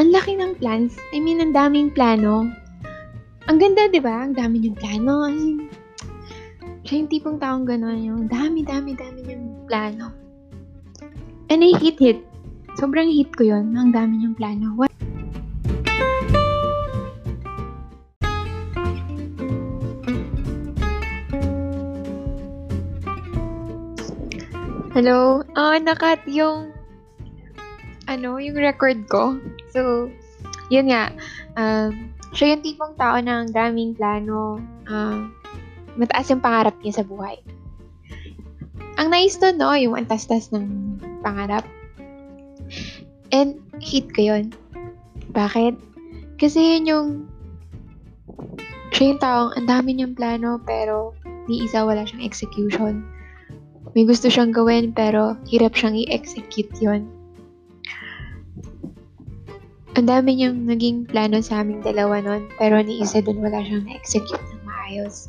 ang 0.00 0.08
laki 0.12 0.32
ng 0.36 0.56
plans. 0.56 0.96
I 1.12 1.20
mean, 1.20 1.44
ang 1.44 1.52
daming 1.52 1.92
plano. 1.92 2.48
Ang 3.48 3.56
ganda, 3.60 3.88
di 3.88 4.00
ba? 4.00 4.24
Ang 4.24 4.32
dami 4.32 4.64
niyong 4.64 4.78
plano. 4.80 5.28
I 5.28 5.32
mean, 5.32 5.68
siya 6.84 7.04
yung 7.04 7.10
tipong 7.12 7.36
taong 7.36 7.68
gano'n, 7.68 8.00
yung 8.00 8.24
dami, 8.24 8.64
dami, 8.64 8.96
dami 8.96 9.20
niyong 9.24 9.68
plano. 9.68 10.12
And 11.52 11.60
I 11.60 11.76
hate 11.76 12.00
it. 12.00 12.24
Sobrang 12.80 13.12
hate 13.12 13.34
ko 13.36 13.44
yon 13.44 13.76
Ang 13.76 13.92
dami 13.92 14.24
niyang 14.24 14.36
plano. 14.36 14.72
What? 14.74 14.99
Hello? 25.00 25.40
Ah, 25.56 25.80
nakat 25.80 26.28
yung 26.28 26.76
ano, 28.04 28.36
yung 28.36 28.52
record 28.60 29.08
ko. 29.08 29.40
So, 29.72 30.12
yun 30.68 30.92
nga. 30.92 31.08
Um, 31.56 32.12
siya 32.36 32.52
yung 32.52 32.60
tipong 32.60 33.00
tao 33.00 33.16
na 33.24 33.40
ang 33.40 33.48
daming 33.48 33.96
plano. 33.96 34.60
Um, 34.92 35.32
mataas 35.96 36.28
yung 36.28 36.44
pangarap 36.44 36.76
niya 36.84 37.00
sa 37.00 37.08
buhay. 37.08 37.40
Ang 39.00 39.08
nice 39.08 39.40
to, 39.40 39.56
no? 39.56 39.72
Yung 39.72 39.96
antas-tas 39.96 40.52
ng 40.52 40.68
pangarap. 41.24 41.64
And, 43.32 43.56
hit 43.80 44.12
ko 44.12 44.36
yun. 44.36 44.52
Bakit? 45.32 45.80
Kasi 46.36 46.76
yun 46.76 46.84
yung 46.84 47.08
siya 48.92 49.16
yung 49.16 49.20
taong 49.24 49.50
ang 49.56 49.64
dami 49.64 49.96
niyang 49.96 50.12
plano 50.12 50.60
pero 50.60 51.16
ni 51.48 51.64
isa 51.64 51.88
wala 51.88 52.04
siyang 52.04 52.20
execution. 52.20 53.00
May 53.94 54.06
gusto 54.06 54.30
siyang 54.30 54.54
gawin 54.54 54.94
pero 54.94 55.34
hirap 55.50 55.74
siyang 55.74 55.98
i-execute 55.98 56.74
yon 56.78 57.20
ang 59.98 60.06
dami 60.06 60.38
niyang 60.38 60.64
naging 60.64 61.04
plano 61.04 61.42
sa 61.42 61.60
aming 61.60 61.82
dalawa 61.82 62.22
nun, 62.22 62.48
pero 62.56 62.78
ni 62.78 63.02
isa 63.02 63.18
dun 63.20 63.42
wala 63.42 63.60
siyang 63.60 63.84
na-execute 63.84 64.40
ng 64.40 64.62
maayos. 64.64 65.28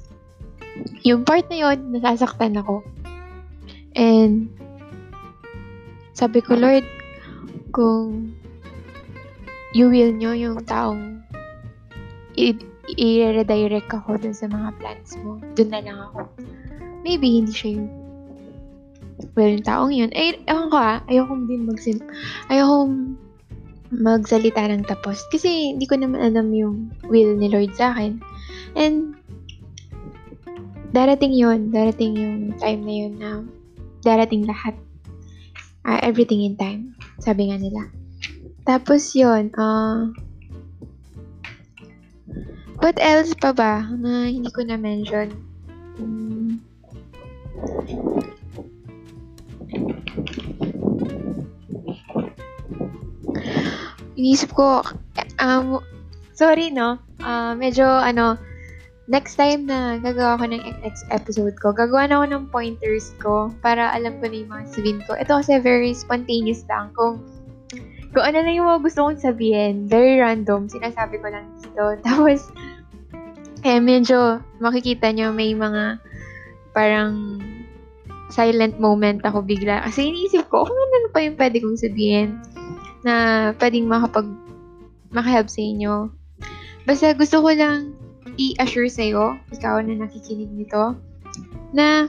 Yung 1.04 1.26
part 1.26 1.43
na 1.50 1.58
yun, 1.60 1.91
nasasaktan 1.91 2.56
ako. 2.56 2.86
And, 3.97 4.47
sabi 6.15 6.39
ko, 6.39 6.56
Lord, 6.56 6.86
kung 7.76 8.32
you 9.76 9.91
will 9.91 10.15
nyo 10.15 10.32
yung 10.38 10.63
taong 10.63 11.19
i-redirect 12.38 13.91
ako 13.91 14.24
dun 14.24 14.32
sa 14.38 14.47
mga 14.47 14.78
plans 14.80 15.19
mo, 15.26 15.41
dun 15.58 15.74
na 15.74 15.82
lang 15.82 16.00
ako. 16.00 16.32
Maybe 17.02 17.43
hindi 17.43 17.52
siya 17.52 17.82
yung 17.82 18.00
well, 19.36 19.49
yung 19.49 19.65
taong 19.65 19.93
yun. 19.93 20.12
Ay, 20.15 20.39
ewan 20.47 20.69
ko 20.71 20.77
ah, 20.77 20.99
ayokong 21.07 21.45
din 21.45 21.67
magsin... 21.67 21.97
Ayokong 22.49 23.17
magsalita 23.91 24.71
ng 24.71 24.88
tapos. 24.88 25.19
Kasi 25.27 25.75
hindi 25.75 25.84
ko 25.84 25.99
naman 25.99 26.23
alam 26.23 26.55
yung 26.55 26.89
will 27.12 27.36
ni 27.36 27.51
Lord 27.51 27.75
sa 27.75 27.91
akin. 27.91 28.23
And, 28.79 29.19
darating 30.95 31.36
yon 31.36 31.75
Darating 31.75 32.15
yung 32.15 32.38
time 32.60 32.81
na 32.88 32.93
yun 32.95 33.13
na 33.19 33.29
darating 34.01 34.47
lahat. 34.47 34.75
Uh, 35.84 35.99
everything 36.01 36.45
in 36.45 36.55
time. 36.55 36.95
Sabi 37.19 37.51
nga 37.51 37.60
nila. 37.60 37.91
Tapos 38.63 39.12
yon 39.17 39.51
uh, 39.57 40.13
what 42.81 42.95
else 43.01 43.34
pa 43.38 43.51
ba 43.51 43.86
na 43.93 44.29
hindi 44.29 44.49
ko 44.53 44.62
na-mention? 44.63 45.34
Um, 45.99 46.62
inisip 54.15 54.52
ko, 54.56 54.84
um, 55.39 55.80
sorry 56.36 56.74
no, 56.74 57.00
uh, 57.24 57.54
medyo 57.56 57.86
ano, 57.86 58.36
next 59.12 59.36
time 59.36 59.67
na 59.67 60.00
gagawa 60.00 60.39
ko 60.39 60.45
ng 60.47 60.63
next 60.84 61.04
episode 61.12 61.56
ko, 61.60 61.76
gagawa 61.76 62.08
na 62.08 62.15
ako 62.21 62.26
ng 62.32 62.45
pointers 62.47 63.12
ko 63.19 63.52
para 63.60 63.91
alam 63.91 64.19
ko 64.24 64.32
na 64.32 64.36
yung 64.39 64.52
mga 64.52 64.65
sabihin 64.71 65.00
ko. 65.04 65.12
Ito 65.19 65.43
kasi 65.43 65.60
very 65.60 65.91
spontaneous 65.91 66.63
lang. 66.71 66.95
Kung, 66.95 67.19
kung 68.15 68.24
ano 68.24 68.39
na 68.39 68.52
yung 68.56 68.71
mga 68.71 68.82
gusto 68.88 69.00
kong 69.04 69.19
sabihin, 69.19 69.91
very 69.91 70.15
random, 70.21 70.71
sinasabi 70.71 71.19
ko 71.19 71.28
lang 71.28 71.43
dito. 71.60 71.84
Tapos, 72.08 72.56
eh, 73.67 73.84
medyo 73.84 74.39
makikita 74.63 75.12
nyo 75.12 75.36
may 75.36 75.52
mga 75.54 76.00
parang 76.71 77.43
silent 78.32 78.80
moment 78.80 79.19
ako 79.28 79.43
bigla. 79.43 79.84
Kasi 79.84 80.08
iniisip 80.08 80.47
ko, 80.47 80.63
kung 80.63 80.80
ano 80.80 81.08
pa 81.12 81.19
yung 81.19 81.36
pwede 81.36 81.60
kong 81.60 81.76
sabihin 81.76 82.39
na 83.01 83.49
pwedeng 83.57 83.89
makapag 83.89 84.27
makahelp 85.11 85.49
sa 85.51 85.61
inyo. 85.61 85.95
Basta 86.85 87.13
gusto 87.13 87.41
ko 87.43 87.49
lang 87.53 87.93
i-assure 88.39 88.89
sa'yo, 88.89 89.37
ikaw 89.53 89.83
na 89.83 90.01
nakikinig 90.01 90.49
nito, 90.49 90.95
na 91.75 92.07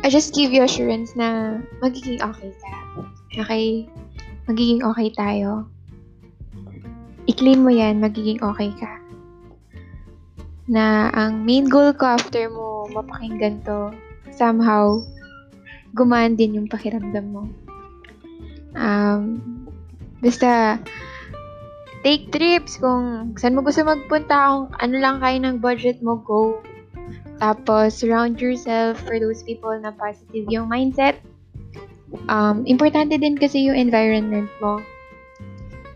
I 0.00 0.08
just 0.08 0.32
give 0.32 0.48
you 0.48 0.64
assurance 0.64 1.12
na 1.12 1.60
magiging 1.84 2.24
okay 2.24 2.50
ka. 2.56 2.72
Okay? 3.36 3.84
Magiging 4.48 4.80
okay 4.80 5.12
tayo. 5.12 5.68
I-claim 7.28 7.60
mo 7.60 7.68
yan, 7.68 8.00
magiging 8.00 8.40
okay 8.40 8.72
ka. 8.80 8.96
Na 10.64 11.12
ang 11.12 11.44
main 11.44 11.68
goal 11.68 11.92
ko 11.92 12.16
after 12.16 12.48
mo 12.48 12.88
mapakinggan 12.88 13.60
to, 13.60 13.92
somehow, 14.32 15.04
gumaan 15.94 16.38
din 16.38 16.56
yung 16.60 16.68
pakiramdam 16.70 17.26
mo. 17.30 17.42
Um, 18.74 19.42
basta, 20.22 20.78
take 22.06 22.30
trips 22.30 22.78
kung 22.78 23.34
saan 23.36 23.58
mo 23.58 23.66
gusto 23.66 23.82
magpunta, 23.82 24.36
kung 24.54 24.66
ano 24.78 24.96
lang 24.98 25.16
kayo 25.18 25.38
ng 25.42 25.56
budget 25.58 25.98
mo, 26.00 26.20
go. 26.22 26.62
Tapos, 27.40 27.96
surround 27.96 28.36
yourself 28.38 29.00
for 29.00 29.16
those 29.16 29.42
people 29.42 29.72
na 29.80 29.90
positive 29.96 30.46
yung 30.52 30.68
mindset. 30.68 31.18
Um, 32.28 32.66
importante 32.66 33.16
din 33.16 33.38
kasi 33.38 33.64
yung 33.64 33.78
environment 33.78 34.50
mo. 34.60 34.82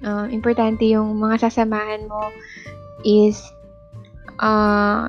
Uh, 0.05 0.29
importante 0.29 0.85
yung 0.85 1.17
mga 1.17 1.49
sasamahan 1.49 2.05
mo 2.09 2.29
is 3.05 3.41
uh, 4.41 5.09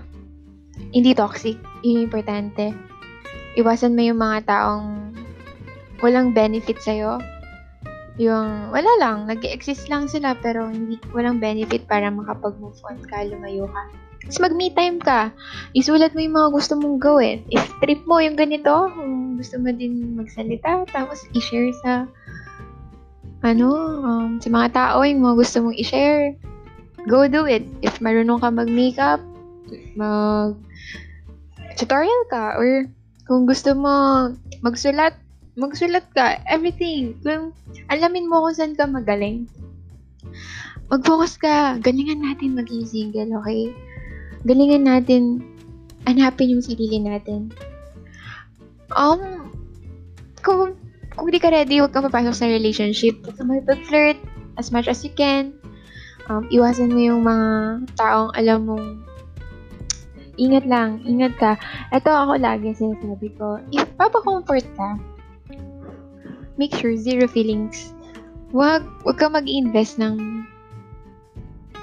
hindi 0.91 1.15
toxic. 1.15 1.55
Yung 1.83 2.07
importante 2.07 2.75
iwasan 3.55 3.95
mo 3.95 4.01
yung 4.03 4.19
mga 4.19 4.47
taong 4.47 5.15
walang 6.03 6.35
benefit 6.35 6.79
sa'yo. 6.83 7.19
Yung, 8.15 8.71
wala 8.71 8.91
lang, 8.99 9.27
nag-exist 9.27 9.91
lang 9.91 10.07
sila 10.07 10.35
pero 10.39 10.71
hindi, 10.71 10.95
walang 11.11 11.43
benefit 11.43 11.83
para 11.87 12.07
makapag-move 12.07 12.79
on 12.87 12.99
ka, 13.07 13.27
lumayo 13.27 13.67
ka. 13.67 13.83
Tapos 14.25 14.39
mag-me 14.41 14.73
time 14.73 14.97
ka. 14.97 15.29
Isulat 15.77 16.15
mo 16.17 16.19
yung 16.23 16.33
mga 16.33 16.49
gusto 16.55 16.73
mong 16.79 16.97
gawin. 16.97 17.45
If 17.53 17.61
trip 17.83 18.01
mo 18.09 18.17
yung 18.17 18.33
ganito, 18.33 18.89
kung 18.95 19.37
gusto 19.37 19.61
mo 19.61 19.69
din 19.69 20.17
magsalita, 20.17 20.87
tapos 20.89 21.27
i-share 21.37 21.69
sa 21.85 22.09
ano, 23.45 23.69
um, 24.01 24.41
sa 24.41 24.49
mga 24.49 24.67
tao 24.73 25.05
yung 25.05 25.21
mga 25.21 25.35
gusto 25.37 25.61
mong 25.61 25.77
i-share, 25.77 26.33
go 27.05 27.29
do 27.29 27.45
it. 27.45 27.61
If 27.85 28.01
marunong 28.01 28.41
ka 28.41 28.49
mag-makeup, 28.49 29.21
mag 29.93 30.57
tutorial 31.77 32.23
ka, 32.31 32.57
or 32.57 32.89
kung 33.25 33.49
gusto 33.49 33.73
mo 33.73 34.29
magsulat, 34.61 35.17
magsulat 35.57 36.05
ka. 36.13 36.37
Everything. 36.45 37.17
Kung 37.25 37.51
alamin 37.89 38.29
mo 38.29 38.45
kung 38.45 38.55
saan 38.55 38.77
ka 38.77 38.85
magaling. 38.85 39.49
Mag-focus 40.93 41.41
ka. 41.41 41.81
Galingan 41.81 42.21
natin 42.21 42.53
maging 42.53 42.85
single, 42.85 43.41
okay? 43.41 43.73
Galingan 44.45 44.85
natin 44.85 45.41
hanapin 46.05 46.53
yung 46.53 46.61
sarili 46.61 47.01
natin. 47.01 47.49
Um, 48.93 49.49
kung, 50.45 50.77
kung 51.09 51.33
di 51.33 51.41
ka 51.41 51.49
ready, 51.49 51.81
huwag 51.81 51.89
kang 51.89 52.05
papasok 52.05 52.35
sa 52.37 52.45
relationship. 52.45 53.17
Huwag 53.25 53.41
kang 53.41 53.49
mag-flirt 53.49 54.21
as 54.61 54.69
much 54.69 54.85
as 54.85 55.01
you 55.01 55.09
can. 55.17 55.57
Um, 56.29 56.45
iwasan 56.53 56.93
mo 56.93 57.01
yung 57.01 57.21
mga 57.25 57.49
taong 57.97 58.33
alam 58.37 58.69
mong 58.69 59.01
ingat 60.35 60.65
lang, 60.67 61.03
ingat 61.03 61.33
ka. 61.39 61.51
Ito 61.91 62.09
ako 62.11 62.39
lagi 62.39 62.75
sinasabi 62.75 63.35
ko, 63.35 63.59
if 63.71 63.83
papa-comfort 63.99 64.65
ka, 64.75 64.89
make 66.55 66.75
sure 66.75 66.95
zero 66.95 67.27
feelings. 67.27 67.95
Wag, 68.55 68.83
wag 69.03 69.17
ka 69.19 69.27
mag-invest 69.27 69.99
ng 69.99 70.47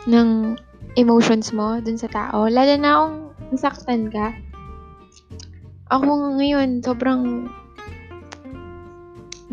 ng 0.09 0.59
emotions 0.96 1.53
mo 1.55 1.78
dun 1.80 1.96
sa 1.96 2.11
tao. 2.11 2.48
Lalo 2.48 2.74
na 2.76 2.90
kung 3.05 3.16
nasaktan 3.53 4.09
ka. 4.09 4.32
Ako 5.92 6.40
ngayon, 6.40 6.80
sobrang 6.80 7.53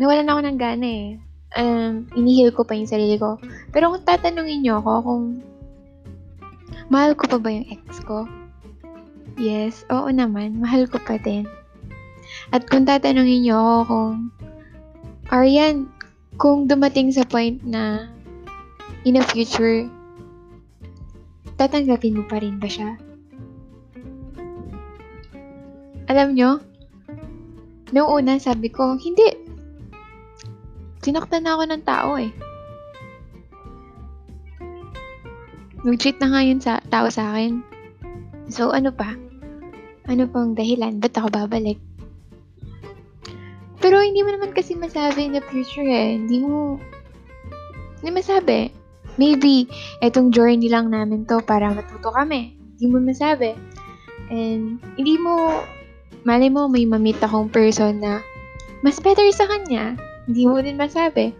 nawalan 0.00 0.30
ako 0.32 0.40
ng 0.40 0.58
gana 0.58 0.88
eh. 0.88 1.06
Um, 1.50 2.06
inihil 2.16 2.54
ko 2.54 2.64
pa 2.64 2.72
yung 2.78 2.88
sarili 2.88 3.20
ko. 3.20 3.36
Pero 3.68 3.92
kung 3.92 4.06
tatanungin 4.06 4.64
niyo 4.64 4.80
ako 4.80 4.92
kung 5.04 5.24
mahal 6.88 7.12
ko 7.12 7.28
pa 7.28 7.36
ba 7.36 7.52
yung 7.52 7.68
ex 7.68 8.00
ko, 8.08 8.24
Yes, 9.38 9.86
oo 9.92 10.08
naman. 10.10 10.58
Mahal 10.58 10.90
ko 10.90 10.98
pa 11.02 11.20
din. 11.20 11.46
At 12.50 12.66
kung 12.66 12.86
tatanungin 12.86 13.46
niyo 13.46 13.58
ako 13.58 13.74
kung, 13.86 14.14
Arian, 15.30 15.86
kung 16.40 16.66
dumating 16.66 17.12
sa 17.14 17.26
point 17.26 17.62
na 17.62 18.10
in 19.06 19.14
the 19.14 19.24
future, 19.30 19.86
tatanggapin 21.60 22.16
mo 22.16 22.24
pa 22.26 22.40
rin 22.40 22.58
ba 22.58 22.66
siya? 22.66 22.96
Alam 26.10 26.34
nyo, 26.34 26.58
noong 27.94 28.24
una 28.24 28.42
sabi 28.42 28.66
ko, 28.66 28.98
hindi. 28.98 29.30
Sinaktan 31.06 31.46
na 31.46 31.54
ako 31.54 31.64
ng 31.70 31.84
tao 31.86 32.10
eh. 32.18 32.32
Nag-cheat 35.80 36.20
na 36.20 36.28
nga 36.28 36.40
yun 36.44 36.60
sa 36.60 36.82
tao 36.92 37.08
sa 37.08 37.32
akin. 37.32 37.69
So, 38.50 38.74
ano 38.74 38.90
pa? 38.90 39.14
Ano 40.10 40.26
pang 40.26 40.58
dahilan? 40.58 40.98
Ba't 40.98 41.14
ako 41.14 41.30
babalik? 41.30 41.78
Pero 43.80 44.02
hindi 44.02 44.20
mo 44.26 44.34
naman 44.34 44.50
kasi 44.52 44.74
masabi 44.74 45.30
in 45.30 45.38
the 45.38 45.42
future 45.48 45.86
eh. 45.86 46.18
Hindi 46.18 46.42
mo, 46.42 46.76
hindi 48.02 48.10
masabi. 48.10 48.74
Maybe, 49.16 49.70
etong 50.02 50.34
journey 50.34 50.66
lang 50.66 50.90
namin 50.90 51.24
to 51.30 51.38
para 51.46 51.70
matuto 51.70 52.10
kami. 52.10 52.58
Hindi 52.76 52.86
mo 52.90 52.98
masabi. 53.00 53.54
And, 54.28 54.82
hindi 54.98 55.14
mo, 55.16 55.62
mali 56.26 56.50
mo, 56.50 56.66
may 56.66 56.84
mamit 56.84 57.22
akong 57.22 57.48
person 57.54 58.02
na 58.02 58.18
mas 58.82 58.98
better 58.98 59.30
sa 59.30 59.46
kanya. 59.46 59.94
Hindi 60.26 60.44
mo 60.50 60.58
din 60.58 60.74
masabi. 60.74 61.32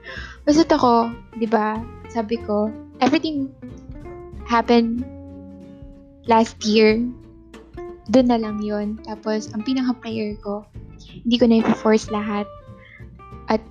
Basta 0.47 0.65
ako, 0.65 1.11
di 1.37 1.51
ba, 1.51 1.77
sabi 2.07 2.39
ko, 2.39 2.71
everything 3.03 3.51
happened 4.47 5.05
last 6.31 6.63
year 6.63 7.03
doon 8.11 8.27
na 8.27 8.39
lang 8.43 8.59
yon 8.63 8.99
Tapos, 9.07 9.51
ang 9.55 9.63
pinaka-prayer 9.63 10.35
ko, 10.43 10.67
hindi 11.23 11.37
ko 11.39 11.47
na 11.47 11.63
i-force 11.63 12.11
lahat. 12.11 12.47
At 13.47 13.63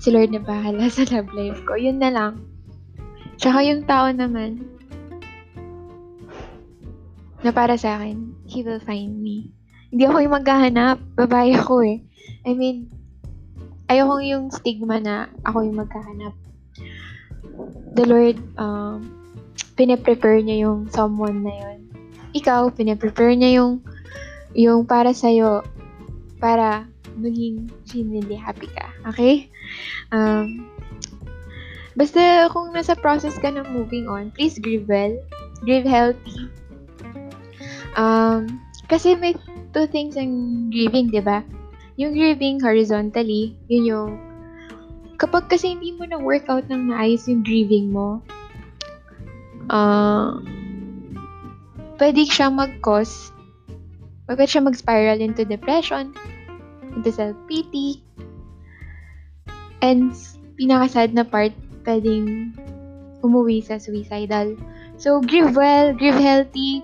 si 0.00 0.08
Lord 0.08 0.32
na 0.32 0.40
bahala 0.40 0.88
sa 0.88 1.04
love 1.12 1.28
life 1.36 1.60
ko. 1.68 1.76
Yun 1.76 2.00
na 2.00 2.08
lang. 2.08 2.40
Tsaka 3.36 3.60
yung 3.64 3.84
tao 3.84 4.08
naman, 4.08 4.64
na 7.44 7.50
para 7.52 7.76
sa 7.76 8.00
akin, 8.00 8.32
He 8.48 8.64
will 8.64 8.80
find 8.80 9.20
me. 9.20 9.52
Hindi 9.92 10.08
ako 10.08 10.24
yung 10.24 10.36
maghahanap. 10.40 10.96
Babae 11.18 11.52
ako 11.58 11.84
eh. 11.84 12.00
I 12.48 12.56
mean, 12.56 12.88
ayoko 13.92 14.24
yung 14.24 14.48
stigma 14.48 15.02
na 15.02 15.28
ako 15.44 15.68
yung 15.68 15.76
maghahanap. 15.84 16.32
The 17.92 18.08
Lord, 18.08 18.40
um, 18.56 19.04
pinaprepare 19.76 20.40
niya 20.40 20.64
yung 20.70 20.88
someone 20.88 21.44
na 21.44 21.52
yun 21.52 21.81
ikaw, 22.32 22.72
pinaprepare 22.72 23.36
niya 23.36 23.62
yung, 23.62 23.84
yung 24.52 24.84
para 24.84 25.12
sa'yo, 25.12 25.64
para 26.40 26.88
maging 27.16 27.70
genuinely 27.84 28.36
happy 28.36 28.68
ka. 28.72 28.88
Okay? 29.12 29.48
Um, 30.10 30.68
basta 31.96 32.48
kung 32.50 32.72
nasa 32.72 32.96
process 32.96 33.36
ka 33.36 33.52
ng 33.52 33.68
moving 33.72 34.08
on, 34.08 34.32
please 34.32 34.56
grieve 34.58 34.88
well. 34.88 35.12
Grieve 35.62 35.86
healthy. 35.86 36.50
Um, 37.94 38.60
kasi 38.88 39.14
may 39.16 39.36
two 39.72 39.86
things 39.88 40.16
ang 40.16 40.68
grieving, 40.72 41.12
di 41.12 41.20
ba? 41.20 41.44
Yung 42.00 42.16
grieving 42.16 42.60
horizontally, 42.60 43.56
yun 43.68 43.84
yung 43.84 44.10
kapag 45.20 45.46
kasi 45.46 45.76
hindi 45.76 45.94
mo 45.94 46.08
na 46.08 46.18
workout 46.18 46.66
ng 46.66 46.90
naayos 46.90 47.30
yung 47.30 47.46
grieving 47.46 47.94
mo, 47.94 48.18
uh, 49.70 50.40
pwede 52.02 52.26
siya 52.26 52.50
mag-cause, 52.50 53.30
pwede 54.26 54.42
siya 54.50 54.66
mag-spiral 54.66 55.22
into 55.22 55.46
depression, 55.46 56.10
into 56.98 57.14
self-pity, 57.14 58.02
and 59.86 60.10
pinaka-sad 60.58 61.14
na 61.14 61.22
part, 61.22 61.54
pwedeng 61.86 62.50
umuwi 63.22 63.62
sa 63.62 63.78
suicidal. 63.78 64.58
So, 64.98 65.22
grieve 65.22 65.54
well, 65.54 65.94
grieve 65.94 66.18
healthy. 66.18 66.82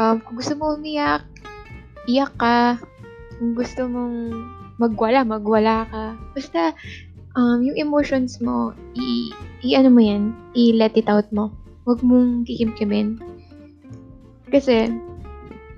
Um, 0.00 0.24
kung 0.24 0.40
gusto 0.40 0.56
mo 0.56 0.80
umiyak, 0.80 1.28
iyak 2.08 2.32
ka. 2.40 2.80
Kung 3.36 3.52
gusto 3.52 3.84
mong 3.84 4.32
magwala, 4.80 5.28
magwala 5.28 5.84
ka. 5.92 6.16
Basta, 6.32 6.72
um, 7.36 7.60
yung 7.60 7.76
emotions 7.76 8.40
mo, 8.40 8.72
i, 8.96 9.28
i 9.60 9.76
ano 9.76 9.92
mo 9.92 10.00
yan, 10.00 10.32
i-let 10.56 10.96
it 10.96 11.08
out 11.12 11.28
mo. 11.36 11.52
Huwag 11.84 12.00
mong 12.00 12.48
kikimkimin. 12.48 13.33
Kasi, 14.48 14.92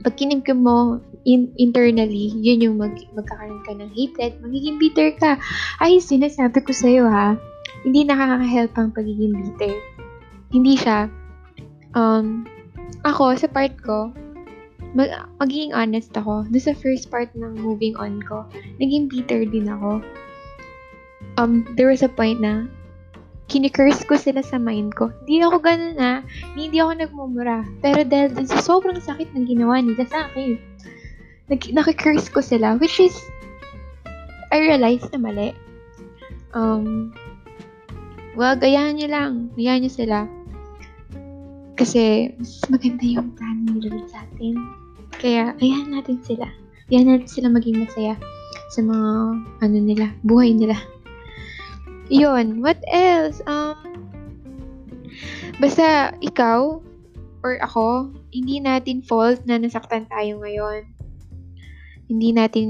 pag 0.07 0.14
kinimkim 0.14 0.62
mo 0.62 1.03
in, 1.27 1.51
internally, 1.59 2.31
yun 2.39 2.62
yung 2.62 2.77
mag, 2.79 2.95
magkakaroon 3.19 3.62
ka 3.67 3.75
ng 3.75 3.91
hatred, 3.91 4.39
magiging 4.39 4.79
bitter 4.79 5.11
ka. 5.19 5.35
Ay, 5.83 5.99
sinasabi 5.99 6.62
ko 6.62 6.71
sa'yo 6.71 7.11
ha, 7.11 7.35
hindi 7.83 8.07
nakaka-help 8.07 8.73
ang 8.79 8.91
pagiging 8.95 9.35
bitter. 9.35 9.75
Hindi 10.55 10.79
siya. 10.79 11.11
Um, 11.99 12.47
ako, 13.03 13.35
sa 13.35 13.51
part 13.51 13.75
ko, 13.83 14.14
mag, 14.95 15.11
magiging 15.43 15.75
honest 15.75 16.14
ako. 16.14 16.47
Doon 16.47 16.62
sa 16.62 16.79
first 16.79 17.11
part 17.11 17.31
ng 17.35 17.59
moving 17.59 17.99
on 17.99 18.23
ko, 18.23 18.47
naging 18.79 19.11
bitter 19.11 19.43
din 19.43 19.67
ako. 19.67 19.99
Um, 21.37 21.67
there 21.77 21.91
was 21.91 22.01
a 22.01 22.09
point 22.09 22.41
na 22.41 22.71
kinikurse 23.47 24.03
ko 24.07 24.18
sila 24.18 24.42
sa 24.42 24.59
mind 24.59 24.94
ko. 24.99 25.11
Hindi 25.24 25.42
ako 25.42 25.57
ganun 25.62 25.94
na. 25.94 26.22
Hindi 26.59 26.82
ako 26.82 26.92
nagmumura. 26.99 27.62
Pero 27.78 28.03
dahil 28.03 28.34
din 28.34 28.47
sa 28.51 28.59
sobrang 28.59 28.99
sakit 28.99 29.30
ng 29.32 29.47
ginawa 29.47 29.78
nila 29.78 30.03
sa 30.07 30.26
akin, 30.30 30.59
nag 31.47 31.62
nakikurse 31.70 32.26
ko 32.30 32.42
sila. 32.42 32.74
Which 32.82 32.99
is, 32.99 33.14
I 34.51 34.59
realized 34.62 35.14
na 35.14 35.22
mali. 35.22 35.55
Um, 36.55 37.14
well, 38.34 38.59
gayahan 38.59 38.99
nyo 38.99 39.09
lang. 39.11 39.32
Gayahan 39.55 39.86
nyo 39.86 39.92
sila. 39.92 40.18
Kasi, 41.76 42.32
mas 42.40 42.64
maganda 42.72 43.05
yung 43.05 43.36
plano 43.36 43.78
nila 43.78 44.01
sa 44.11 44.24
atin. 44.26 44.57
Kaya, 45.20 45.55
ayan 45.61 45.92
natin 45.92 46.18
sila. 46.24 46.49
Ayan 46.88 47.07
natin 47.12 47.28
sila 47.28 47.53
maging 47.53 47.84
masaya 47.84 48.16
sa 48.72 48.80
mga, 48.80 49.09
ano 49.61 49.76
nila, 49.76 50.07
buhay 50.24 50.57
nila. 50.57 50.74
Yun, 52.07 52.62
what 52.62 52.78
else? 52.86 53.42
Um, 53.50 53.74
basta 55.59 56.14
ikaw 56.22 56.78
or 57.42 57.59
ako, 57.62 58.14
hindi 58.30 58.62
natin 58.62 59.02
fault 59.02 59.42
na 59.42 59.59
nasaktan 59.59 60.07
tayo 60.07 60.38
ngayon. 60.38 60.86
Hindi 62.07 62.30
natin 62.30 62.68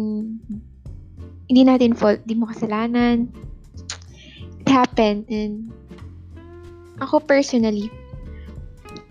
hindi 1.47 1.62
natin 1.62 1.93
fault, 1.93 2.24
hindi 2.24 2.37
mo 2.41 2.49
kasalanan. 2.49 3.28
It 4.64 4.68
happened 4.72 5.28
and 5.28 5.68
ako 6.97 7.20
personally 7.20 7.93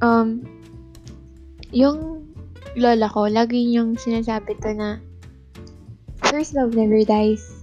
um 0.01 0.41
yung 1.69 2.25
lola 2.73 3.07
ko, 3.13 3.29
lagi 3.29 3.61
yung 3.77 3.93
sinasabi 3.93 4.57
to 4.57 4.73
na 4.73 4.97
first 6.25 6.57
love 6.57 6.73
never 6.73 7.05
dies. 7.05 7.61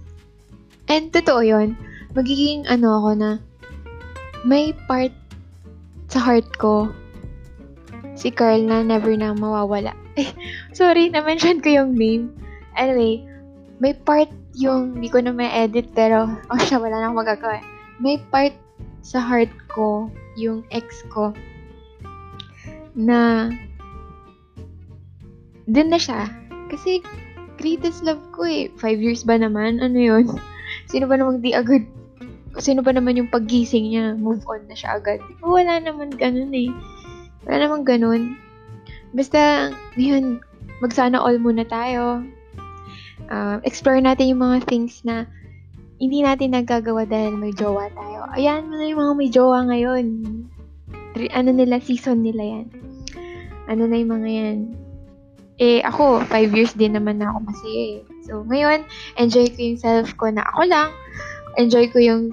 And 0.87 1.11
totoo 1.11 1.43
yun 1.43 1.75
magiging 2.13 2.65
ano 2.69 3.01
ako 3.01 3.09
na 3.17 3.31
may 4.45 4.73
part 4.85 5.13
sa 6.09 6.21
heart 6.21 6.45
ko 6.61 6.93
si 8.13 8.29
Carl 8.29 8.61
na 8.63 8.85
never 8.85 9.13
na 9.17 9.33
mawawala. 9.33 9.97
Eh, 10.15 10.29
sorry, 10.77 11.09
na-mention 11.09 11.59
ko 11.59 11.69
yung 11.73 11.97
name. 11.97 12.29
Anyway, 12.77 13.25
may 13.81 13.93
part 13.93 14.29
yung, 14.53 14.97
hindi 14.97 15.09
ko 15.09 15.21
na 15.21 15.33
may 15.33 15.49
edit 15.49 15.89
pero, 15.97 16.29
oh 16.53 16.61
siya, 16.61 16.77
wala 16.77 17.01
na 17.01 17.09
magagawa. 17.09 17.61
May 17.97 18.21
part 18.29 18.53
sa 19.01 19.19
heart 19.19 19.51
ko, 19.73 20.07
yung 20.37 20.61
ex 20.69 21.01
ko, 21.09 21.33
na, 22.93 23.49
dun 25.65 25.89
na 25.89 25.97
siya. 25.97 26.29
Kasi, 26.69 27.01
greatest 27.57 28.05
love 28.05 28.21
ko 28.33 28.45
eh. 28.45 28.69
Five 28.77 29.01
years 29.01 29.25
ba 29.25 29.37
naman? 29.37 29.81
Ano 29.81 29.97
yun? 29.97 30.29
Sino 30.89 31.09
ba 31.09 31.17
namang 31.17 31.41
di 31.41 31.53
agad 31.57 31.85
sino 32.63 32.79
ba 32.79 32.95
naman 32.95 33.19
yung 33.19 33.27
paggising 33.27 33.91
niya, 33.91 34.15
move 34.15 34.39
on 34.47 34.63
na 34.71 34.75
siya 34.79 34.95
agad. 34.95 35.19
Wala 35.43 35.83
naman 35.83 36.15
ganun 36.15 36.55
eh. 36.55 36.71
Wala 37.43 37.67
naman 37.67 37.83
ganun. 37.83 38.39
Basta, 39.11 39.69
ngayon, 39.99 40.39
magsana 40.79 41.19
all 41.19 41.35
muna 41.43 41.67
tayo. 41.67 42.23
Uh, 43.27 43.59
explore 43.67 43.99
natin 43.99 44.31
yung 44.31 44.41
mga 44.41 44.63
things 44.63 45.03
na 45.03 45.27
hindi 45.99 46.23
natin 46.23 46.55
nagagawa 46.55 47.03
dahil 47.03 47.35
may 47.35 47.51
jowa 47.51 47.91
tayo. 47.91 48.31
Ayan 48.31 48.71
mo 48.71 48.79
na 48.79 48.87
yung 48.87 49.01
mga 49.03 49.13
may 49.19 49.29
jowa 49.29 49.59
ngayon. 49.67 50.05
Ano 51.35 51.49
nila, 51.51 51.83
season 51.83 52.23
nila 52.23 52.41
yan. 52.41 52.67
Ano 53.67 53.91
na 53.91 53.95
yung 53.99 54.11
mga 54.11 54.29
yan. 54.31 54.59
Eh, 55.61 55.79
ako, 55.85 56.25
5 56.25 56.57
years 56.57 56.73
din 56.73 56.97
naman 56.97 57.21
na 57.21 57.29
ako 57.29 57.37
masaya 57.45 57.83
eh. 57.99 57.99
So, 58.25 58.41
ngayon, 58.47 58.87
enjoy 59.19 59.51
ko 59.53 59.59
yung 59.61 59.79
self 59.79 60.09
ko 60.17 60.31
na 60.33 60.41
ako 60.47 60.61
lang 60.65 60.89
enjoy 61.57 61.89
ko 61.89 61.97
yung 61.99 62.31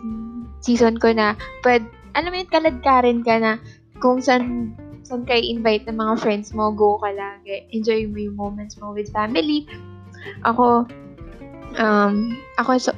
season 0.60 0.96
ko 1.00 1.12
na, 1.12 1.36
but, 1.64 1.80
alam 2.16 2.30
mo 2.32 2.36
yun, 2.40 2.50
kaladkarin 2.50 3.20
ka 3.24 3.40
na, 3.40 3.52
kung 4.00 4.20
saan, 4.20 4.74
saan 5.04 5.24
kayo 5.24 5.40
invite 5.40 5.84
ng 5.88 5.96
mga 5.96 6.14
friends 6.20 6.52
mo, 6.56 6.72
go 6.72 6.96
ka 7.00 7.12
lang. 7.12 7.40
Enjoy 7.72 8.08
mo 8.08 8.18
yung 8.18 8.36
moments 8.36 8.76
mo 8.80 8.92
with 8.92 9.12
family. 9.12 9.68
Ako, 10.44 10.88
um, 11.76 12.36
ako, 12.60 12.70
so, 12.78 12.92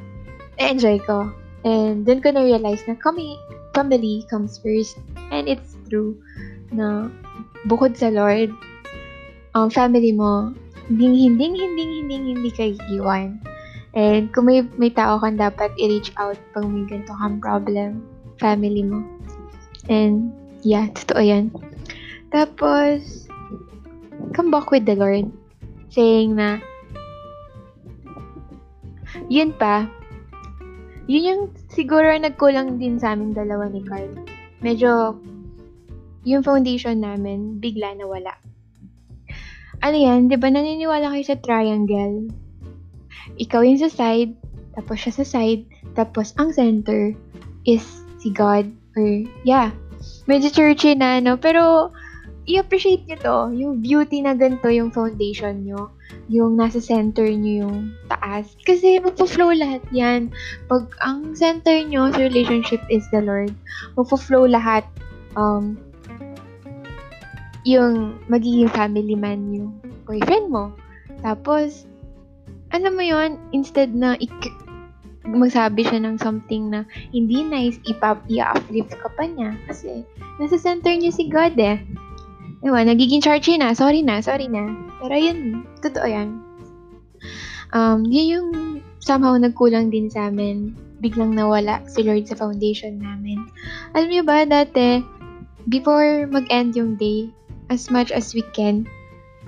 enjoy 0.58 0.98
ko. 1.02 1.30
And 1.62 2.02
dun 2.02 2.22
ko 2.22 2.34
na-realize 2.34 2.82
na 2.90 2.98
kami, 2.98 3.38
family 3.74 4.26
comes 4.26 4.58
first. 4.58 4.98
And 5.30 5.46
it's 5.46 5.78
true 5.86 6.18
na 6.72 7.08
bukod 7.68 7.94
sa 7.94 8.10
Lord, 8.10 8.50
um, 9.54 9.70
family 9.70 10.10
mo, 10.10 10.50
hindi, 10.88 11.30
hindi, 11.30 11.46
hindi, 11.52 11.82
hindi, 12.02 12.16
hindi 12.34 12.50
kayo 12.50 12.74
iwan. 12.90 13.38
And 13.92 14.32
kung 14.32 14.48
may, 14.48 14.64
may 14.80 14.88
tao 14.88 15.20
kang 15.20 15.36
dapat 15.36 15.72
i-reach 15.76 16.16
out 16.16 16.40
pag 16.56 16.64
may 16.64 16.88
ganito 16.88 17.12
kang 17.12 17.40
problem, 17.40 18.04
family 18.40 18.84
mo. 18.84 19.04
And 19.92 20.32
yeah, 20.64 20.88
totoo 20.88 21.20
yan. 21.20 21.52
Tapos, 22.32 23.28
come 24.32 24.48
back 24.48 24.72
with 24.72 24.88
the 24.88 24.96
Lord. 24.96 25.28
saying 25.92 26.32
na, 26.32 26.56
yun 29.28 29.52
pa, 29.52 29.84
yun 31.04 31.28
yung 31.28 31.42
siguro 31.68 32.08
nagkulang 32.16 32.80
din 32.80 32.96
sa 32.96 33.12
amin 33.12 33.36
dalawa 33.36 33.68
ni 33.68 33.84
Carl. 33.84 34.08
Medyo, 34.64 35.20
yung 36.24 36.40
foundation 36.40 37.04
namin, 37.04 37.60
bigla 37.60 37.92
nawala. 37.92 38.40
Ano 39.84 39.96
yan, 40.00 40.32
di 40.32 40.40
ba 40.40 40.48
naniniwala 40.48 41.12
kayo 41.12 41.24
sa 41.28 41.36
triangle? 41.36 42.32
Ikaw 43.38 43.60
yung 43.64 43.80
sa 43.80 43.90
side, 43.92 44.32
tapos 44.76 44.96
siya 45.00 45.12
sa 45.22 45.26
side, 45.26 45.64
tapos 45.96 46.32
ang 46.40 46.52
center 46.52 47.12
is 47.68 47.84
si 48.18 48.32
God, 48.32 48.68
or 48.96 49.24
yeah, 49.42 49.74
medyo 50.26 50.48
churchy 50.52 50.94
na, 50.94 51.18
no? 51.18 51.36
Pero, 51.36 51.92
i-appreciate 52.46 53.06
nyo 53.06 53.18
to, 53.22 53.36
yung 53.54 53.74
beauty 53.78 54.18
na 54.22 54.34
ganito 54.34 54.66
yung 54.66 54.90
foundation 54.90 55.62
nyo 55.62 55.94
yung 56.32 56.56
nasa 56.56 56.78
center 56.78 57.26
nyo 57.28 57.68
yung 57.68 57.78
taas. 58.08 58.54
Kasi 58.62 59.00
magpo-flow 59.02 59.52
lahat 59.56 59.82
yan. 59.90 60.30
Pag 60.70 60.88
ang 61.02 61.34
center 61.34 61.82
nyo 61.84 62.12
sa 62.12 62.24
relationship 62.24 62.80
is 62.88 63.04
the 63.10 63.20
Lord, 63.20 63.52
magpo-flow 63.98 64.46
lahat. 64.46 64.86
Um, 65.34 65.80
yung 67.62 68.18
magiging 68.26 68.72
family 68.74 69.14
man 69.14 69.52
yung 69.54 69.70
boyfriend 70.02 70.50
mo. 70.50 70.74
Tapos, 71.22 71.86
ano 72.72 72.88
mo 72.92 73.04
yon 73.04 73.36
instead 73.52 73.92
na 73.92 74.16
ik- 74.18 74.60
magsabi 75.22 75.86
siya 75.86 76.02
ng 76.02 76.18
something 76.18 76.72
na 76.74 76.82
hindi 77.14 77.46
nice, 77.46 77.78
ipap 77.86 78.18
i-uplift 78.26 78.98
ka 78.98 79.08
pa 79.14 79.24
niya. 79.26 79.54
Kasi, 79.70 80.02
nasa 80.42 80.58
center 80.58 80.90
niya 80.92 81.14
si 81.14 81.30
God 81.30 81.54
eh. 81.62 81.78
Ewan, 82.62 82.90
nagiging 82.90 83.22
chargy 83.22 83.58
na. 83.58 83.74
Sorry 83.74 84.02
na, 84.02 84.22
sorry 84.22 84.46
na. 84.46 84.70
Pero 85.02 85.14
yun, 85.14 85.66
totoo 85.82 86.06
yan. 86.06 86.42
Um, 87.74 88.06
yun 88.06 88.26
yung 88.28 88.48
somehow 89.02 89.34
nagkulang 89.34 89.90
din 89.90 90.10
sa 90.10 90.30
amin. 90.30 90.74
Biglang 91.02 91.34
nawala 91.34 91.82
si 91.90 92.06
Lord 92.06 92.30
sa 92.30 92.38
foundation 92.38 93.02
namin. 93.02 93.42
Alam 93.98 94.08
niyo 94.10 94.22
ba, 94.22 94.46
dati, 94.46 95.02
before 95.66 96.30
mag-end 96.30 96.78
yung 96.78 96.94
day, 96.94 97.30
as 97.70 97.90
much 97.90 98.14
as 98.14 98.30
we 98.30 98.46
can, 98.54 98.86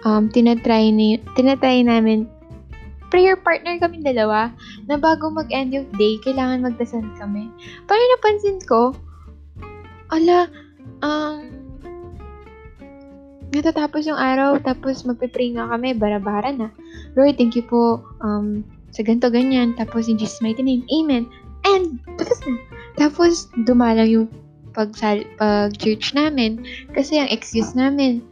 um, 0.03 0.27
tinatry, 0.27 0.91
ni, 0.91 1.23
tinatry 1.39 1.87
namin, 1.87 2.27
prayer 3.15 3.39
partner 3.39 3.79
kami 3.79 4.03
dalawa, 4.03 4.51
na 4.91 4.99
bago 4.99 5.31
mag-end 5.31 5.71
yung 5.71 5.87
day, 5.95 6.19
kailangan 6.27 6.67
magdasal 6.67 7.07
kami. 7.15 7.47
Parang 7.87 8.11
napansin 8.19 8.59
ko, 8.67 8.91
ala, 10.11 10.51
um, 11.07 11.47
natatapos 13.55 14.11
yung 14.11 14.19
araw, 14.19 14.59
tapos 14.59 15.07
magpe-pray 15.07 15.55
nga 15.55 15.71
kami, 15.71 15.95
bara-bara 15.95 16.51
na. 16.51 16.75
Lord, 17.15 17.39
thank 17.39 17.55
you 17.55 17.63
po 17.63 18.03
um, 18.19 18.67
sa 18.91 19.07
ganto 19.07 19.31
ganyan. 19.31 19.79
Tapos 19.79 20.11
in 20.11 20.19
Jesus' 20.19 20.43
mighty 20.43 20.67
name, 20.67 20.83
Amen. 20.91 21.31
And, 21.63 22.03
tapos 22.19 22.43
na. 22.51 22.59
Tapos, 22.99 23.47
dumalang 23.63 24.11
yung 24.11 24.27
pag, 24.75 24.91
pag 25.39 25.71
church 25.79 26.19
namin. 26.19 26.67
Kasi 26.91 27.23
ang 27.23 27.31
excuse 27.31 27.79
namin, 27.79 28.27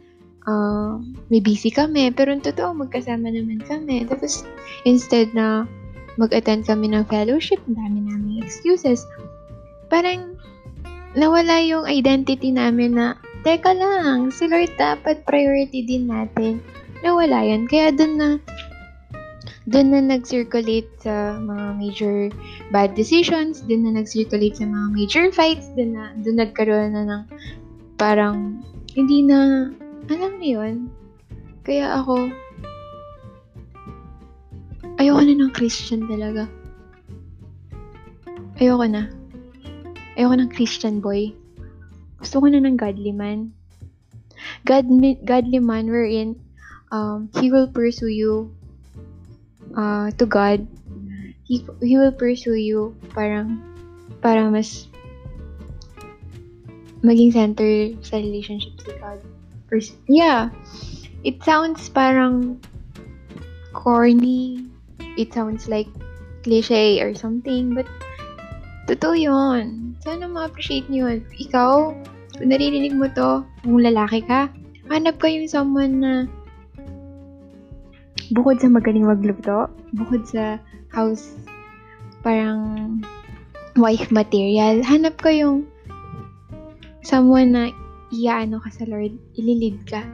uh, 0.47 0.99
may 1.31 1.39
busy 1.39 1.71
kami. 1.71 2.11
Pero 2.11 2.35
totoo, 2.39 2.75
magkasama 2.75 3.31
naman 3.31 3.63
kami. 3.63 4.07
Tapos, 4.07 4.43
instead 4.87 5.31
na 5.31 5.67
mag-attend 6.15 6.69
kami 6.69 6.93
ng 6.93 7.05
fellowship, 7.09 7.59
ang 7.65 7.77
dami 7.77 7.99
namin 8.05 8.43
excuses. 8.45 9.07
Parang, 9.89 10.37
nawala 11.13 11.61
yung 11.61 11.85
identity 11.85 12.49
namin 12.53 12.97
na 12.97 13.17
teka 13.45 13.73
lang, 13.75 14.31
si 14.33 14.49
Lord 14.49 14.71
dapat 14.79 15.25
priority 15.25 15.85
din 15.85 16.09
natin. 16.09 16.63
Nawala 17.03 17.43
yan. 17.43 17.67
Kaya 17.67 17.91
dun 17.91 18.15
na, 18.15 18.29
dun 19.67 19.91
na 19.91 19.99
nag-circulate 19.99 20.89
sa 21.03 21.37
mga 21.39 21.65
major 21.77 22.17
bad 22.71 22.95
decisions, 22.95 23.61
dun 23.67 23.83
na 23.83 23.99
nag-circulate 23.99 24.57
sa 24.57 24.65
mga 24.67 24.87
major 24.95 25.25
fights, 25.33 25.67
dun 25.75 25.97
na, 25.97 26.15
dun 26.23 26.39
nagkaroon 26.39 26.95
na 26.95 27.03
ng 27.03 27.23
parang, 27.99 28.63
hindi 28.93 29.25
na, 29.25 29.69
alam 30.11 30.39
mo 30.39 30.45
yun? 30.45 30.75
Kaya 31.63 31.99
ako, 32.03 32.27
ayoko 34.99 35.21
na 35.23 35.35
ng 35.35 35.53
Christian 35.55 36.03
talaga. 36.07 36.47
Ayoko 38.59 38.85
na. 38.87 39.07
Ayoko 40.19 40.35
ng 40.35 40.51
Christian 40.51 40.99
boy. 40.99 41.31
Gusto 42.19 42.43
ko 42.43 42.47
na 42.51 42.59
ng 42.59 42.75
godly 42.75 43.15
man. 43.15 43.55
God, 44.67 44.87
godly 45.23 45.59
man 45.59 45.87
wherein 45.87 46.39
um, 46.91 47.27
he 47.39 47.51
will 47.51 47.67
pursue 47.67 48.11
you 48.11 48.51
uh, 49.75 50.11
to 50.19 50.25
God. 50.25 50.67
He, 51.43 51.65
he 51.81 51.97
will 51.99 52.15
pursue 52.15 52.55
you 52.55 52.95
parang 53.11 53.59
parang 54.23 54.55
mas 54.55 54.87
maging 57.03 57.35
center 57.35 57.91
sa 57.99 58.15
relationship 58.15 58.79
si 58.79 58.95
God. 58.95 59.19
Pers- 59.73 59.97
yeah. 60.05 60.53
It 61.25 61.41
sounds 61.41 61.89
parang 61.89 62.61
corny. 63.73 64.69
It 65.17 65.33
sounds 65.33 65.65
like 65.65 65.89
cliche 66.45 67.01
or 67.01 67.17
something. 67.17 67.73
But, 67.73 67.89
totoo 68.85 69.17
yun. 69.17 69.97
Sana 70.05 70.29
ma-appreciate 70.29 70.93
nyo. 70.93 71.09
Ikaw, 71.17 71.89
kung 72.37 72.49
naririnig 72.53 72.93
mo 72.93 73.09
to, 73.17 73.41
kung 73.65 73.81
lalaki 73.81 74.21
ka, 74.29 74.53
hanap 74.93 75.17
ka 75.17 75.25
yung 75.25 75.49
someone 75.49 76.05
na 76.05 76.13
bukod 78.29 78.61
sa 78.61 78.69
magaling 78.69 79.09
magluto, 79.09 79.73
bukod 79.97 80.21
sa 80.29 80.61
house 80.93 81.33
parang 82.21 83.01
wife 83.73 84.13
material, 84.13 84.85
hanap 84.85 85.17
ko 85.17 85.33
yung 85.33 85.57
someone 87.01 87.57
na 87.57 87.63
iyaano 88.13 88.61
ka 88.61 88.69
sa 88.69 88.85
Lord, 88.85 89.17
ililid 89.33 89.81
ka. 89.89 90.05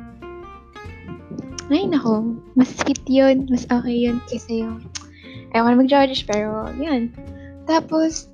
Ay, 1.70 1.86
nako, 1.86 2.39
mas 2.58 2.72
fit 2.82 3.04
yun, 3.06 3.45
mas 3.52 3.68
okay 3.70 4.10
yun 4.10 4.18
kasi 4.26 4.66
yung, 4.66 4.82
ayaw 5.54 5.68
ko 5.68 5.70
na 5.70 5.80
mag-judge, 5.86 6.26
pero 6.26 6.72
yun. 6.80 7.14
Tapos, 7.70 8.32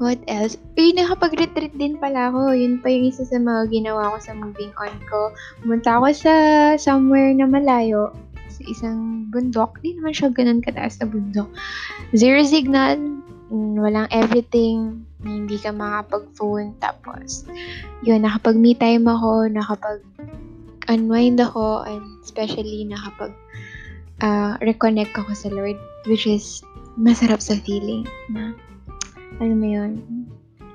What 0.00 0.24
else? 0.32 0.56
Uy, 0.80 0.96
nakapag-retreat 0.96 1.76
din 1.76 2.00
pala 2.00 2.32
ako. 2.32 2.56
Yun 2.56 2.80
pa 2.80 2.88
yung 2.88 3.12
isa 3.12 3.20
sa 3.28 3.36
mga 3.36 3.68
ginawa 3.68 4.16
ko 4.16 4.18
sa 4.24 4.32
moving 4.32 4.72
on 4.80 4.96
ko. 5.04 5.28
Pumunta 5.60 6.00
ako 6.00 6.08
sa 6.16 6.34
somewhere 6.80 7.36
na 7.36 7.44
malayo. 7.44 8.08
Sa 8.48 8.64
isang 8.64 9.28
bundok. 9.28 9.76
Hindi 9.84 10.00
naman 10.00 10.16
siya 10.16 10.32
ganun 10.32 10.64
kataas 10.64 11.04
na 11.04 11.06
bundok. 11.06 11.52
Zero 12.16 12.40
signal. 12.48 12.96
Mm, 13.50 13.82
walang 13.82 14.08
everything. 14.14 15.04
Hindi 15.20 15.58
ka 15.58 15.74
makapag-phone. 15.74 16.78
Tapos, 16.78 17.44
yun, 18.06 18.22
nakapag-me 18.22 18.78
time 18.78 19.04
ako. 19.10 19.50
Nakapag 19.50 20.00
unwind 20.86 21.42
ako. 21.42 21.82
And 21.82 22.22
especially, 22.22 22.86
nakapag 22.86 23.34
uh, 24.22 24.54
reconnect 24.62 25.18
ako 25.18 25.30
sa 25.34 25.50
Lord. 25.50 25.78
Which 26.06 26.30
is, 26.30 26.62
masarap 26.98 27.40
sa 27.42 27.58
feeling 27.62 28.06
na 28.28 28.54
alam 29.40 29.56
mo 29.56 29.68
yun, 29.72 29.92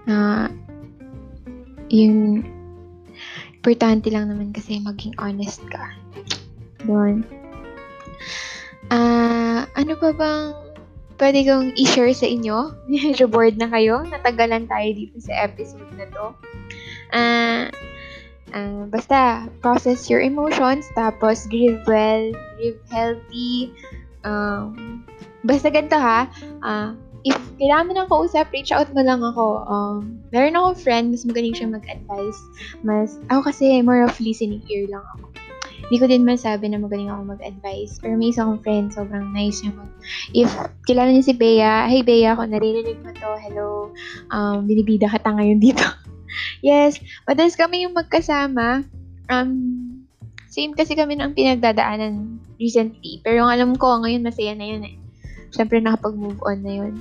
na 0.10 0.16
uh, 0.16 0.46
yung 1.94 2.42
importante 3.54 4.10
lang 4.10 4.26
naman 4.30 4.50
kasi 4.50 4.82
maging 4.82 5.14
honest 5.22 5.62
ka. 5.70 5.94
Doon. 6.86 7.22
Ah, 8.90 8.98
uh, 8.98 9.62
ano 9.78 9.94
pa 9.98 10.10
bang 10.14 10.65
pwede 11.18 11.48
kong 11.48 11.76
i-share 11.80 12.14
sa 12.16 12.28
inyo? 12.28 12.74
Medyo 12.92 13.26
bored 13.28 13.56
na 13.58 13.72
kayo. 13.72 14.04
Natagalan 14.04 14.68
tayo 14.68 14.90
dito 14.92 15.18
sa 15.20 15.48
episode 15.48 15.90
na 15.96 16.06
to. 16.12 16.26
Ah, 17.12 17.20
uh, 17.20 17.64
uh, 18.56 18.84
basta, 18.88 19.46
process 19.60 20.10
your 20.10 20.24
emotions, 20.24 20.88
tapos 20.96 21.46
grieve 21.52 21.80
well, 21.86 22.32
grieve 22.58 22.82
healthy. 22.90 23.72
Um, 24.26 25.04
basta 25.46 25.70
ganito 25.70 26.00
ha, 26.00 26.26
uh, 26.66 26.98
if 27.26 27.38
kailangan 27.58 27.86
mo 27.90 27.94
ng 27.98 28.10
kausap, 28.10 28.50
reach 28.54 28.70
out 28.70 28.90
mo 28.94 29.02
lang 29.02 29.22
ako. 29.26 29.66
Um, 29.66 30.22
meron 30.30 30.58
akong 30.58 30.78
friend, 30.78 31.06
mas 31.10 31.26
magaling 31.26 31.58
siya 31.58 31.70
mag-advise. 31.70 32.40
Mas, 32.86 33.18
ako 33.34 33.50
kasi 33.50 33.82
more 33.82 34.06
of 34.06 34.14
listening 34.22 34.62
ear 34.70 34.86
lang 34.90 35.02
ako. 35.18 35.35
Hindi 35.86 35.98
ko 36.02 36.06
din 36.10 36.26
masabi 36.26 36.66
na 36.70 36.82
magaling 36.82 37.14
ako 37.14 37.38
mag-advise. 37.38 38.02
Pero 38.02 38.18
may 38.18 38.34
isang 38.34 38.58
friend, 38.66 38.90
sobrang 38.90 39.30
nice 39.34 39.62
niya. 39.62 39.74
If 40.34 40.50
kilala 40.90 41.14
niya 41.14 41.30
si 41.30 41.34
Bea, 41.38 41.86
hey 41.86 42.02
Bea, 42.02 42.34
kung 42.34 42.50
naririnig 42.50 43.02
mo 43.06 43.14
to, 43.14 43.32
hello, 43.46 43.70
um, 44.34 44.66
binibida 44.66 45.06
ka 45.06 45.22
ta 45.22 45.38
ngayon 45.38 45.62
dito. 45.62 45.86
yes, 46.66 46.98
madalas 47.30 47.54
kami 47.54 47.86
yung 47.86 47.94
magkasama. 47.94 48.82
Um, 49.30 49.52
same 50.50 50.74
kasi 50.74 50.96
kami 50.96 51.20
ng 51.20 51.36
pinagdadaanan 51.36 52.40
recently. 52.58 53.20
Pero 53.22 53.44
yung 53.44 53.52
alam 53.52 53.76
ko, 53.76 54.02
ngayon 54.02 54.24
masaya 54.24 54.56
na 54.56 54.66
yun 54.66 54.84
eh. 54.88 54.96
Siyempre, 55.52 55.84
nakapag-move 55.84 56.40
on 56.44 56.60
na 56.64 56.74
yun. 56.82 56.94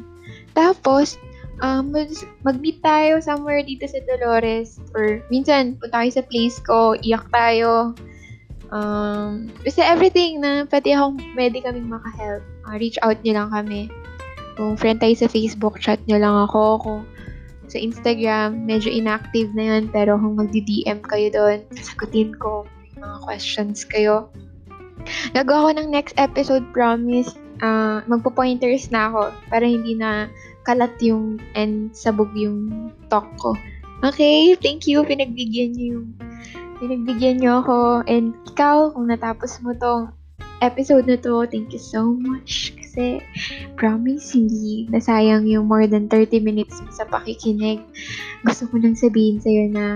Tapos, 0.53 1.17
um, 1.63 1.95
mag-meet 2.43 2.83
tayo 2.83 3.23
somewhere 3.23 3.63
dito 3.63 3.87
sa 3.87 4.03
Dolores. 4.05 4.83
Or 4.95 5.23
minsan, 5.31 5.79
punta 5.79 6.03
tayo 6.03 6.11
sa 6.11 6.23
place 6.27 6.59
ko, 6.63 6.99
iyak 6.99 7.27
tayo. 7.31 7.95
Um, 8.75 9.55
basta 9.63 9.87
everything 9.87 10.43
na 10.43 10.67
pati 10.67 10.91
akong 10.91 11.23
pwede 11.39 11.63
kaming 11.63 11.87
makahelp. 11.87 12.43
Uh, 12.67 12.75
reach 12.75 12.99
out 13.07 13.15
nyo 13.23 13.39
lang 13.39 13.51
kami. 13.55 13.87
Kung 14.59 14.75
friend 14.75 14.99
tayo 14.99 15.15
sa 15.15 15.31
Facebook, 15.31 15.79
chat 15.79 16.03
nyo 16.11 16.19
lang 16.19 16.35
ako. 16.51 16.83
Kung 16.83 17.01
sa 17.71 17.79
Instagram, 17.79 18.67
medyo 18.67 18.91
inactive 18.91 19.55
na 19.55 19.79
yun. 19.79 19.87
Pero 19.95 20.19
kung 20.19 20.35
magdi-DM 20.35 21.07
kayo 21.07 21.29
doon, 21.31 21.59
sasagutin 21.71 22.35
ko 22.35 22.67
may 22.83 22.99
mga 22.99 23.17
questions 23.23 23.87
kayo. 23.87 24.27
Gagawa 25.39 25.71
ko 25.71 25.79
ng 25.79 25.89
next 25.95 26.19
episode, 26.19 26.67
promise. 26.75 27.31
Uh, 27.63 28.03
magpo-pointers 28.11 28.91
na 28.91 29.07
ako 29.15 29.31
para 29.55 29.63
hindi 29.63 29.95
na 29.95 30.27
kalat 30.67 30.91
yung 30.99 31.39
and 31.55 31.95
sabog 31.95 32.35
yung 32.35 32.91
talk 33.07 33.31
ko. 33.39 33.55
Okay, 34.03 34.59
thank 34.59 34.91
you. 34.91 35.07
Pinagbigyan 35.07 35.79
niyo 35.79 35.87
yung 35.97 36.09
pinagbigyan 36.79 37.39
niyo 37.41 37.63
ako. 37.63 38.03
And 38.07 38.35
ikaw, 38.49 38.95
kung 38.95 39.11
natapos 39.11 39.63
mo 39.63 39.75
tong 39.79 40.15
episode 40.63 41.05
na 41.05 41.19
to, 41.21 41.45
thank 41.49 41.71
you 41.75 41.83
so 41.83 42.15
much. 42.17 42.75
Kasi, 42.79 43.21
promise, 43.75 44.33
hindi 44.33 44.87
nasayang 44.89 45.45
yung 45.51 45.67
more 45.67 45.85
than 45.85 46.07
30 46.09 46.41
minutes 46.41 46.79
sa 46.95 47.05
pakikinig. 47.05 47.83
Gusto 48.47 48.71
ko 48.71 48.81
lang 48.81 48.97
sabihin 48.97 49.43
sa'yo 49.43 49.65
na, 49.71 49.87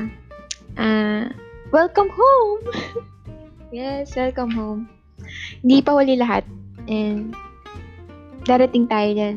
uh, 0.76 1.26
welcome 1.70 2.10
home! 2.10 2.62
yes, 3.76 4.12
welcome 4.18 4.50
home. 4.50 4.90
Hindi 5.62 5.80
pa 5.80 5.92
wali 5.94 6.18
lahat. 6.18 6.44
And, 6.88 7.32
darating 8.44 8.88
tayo 8.88 9.12
dyan. 9.12 9.36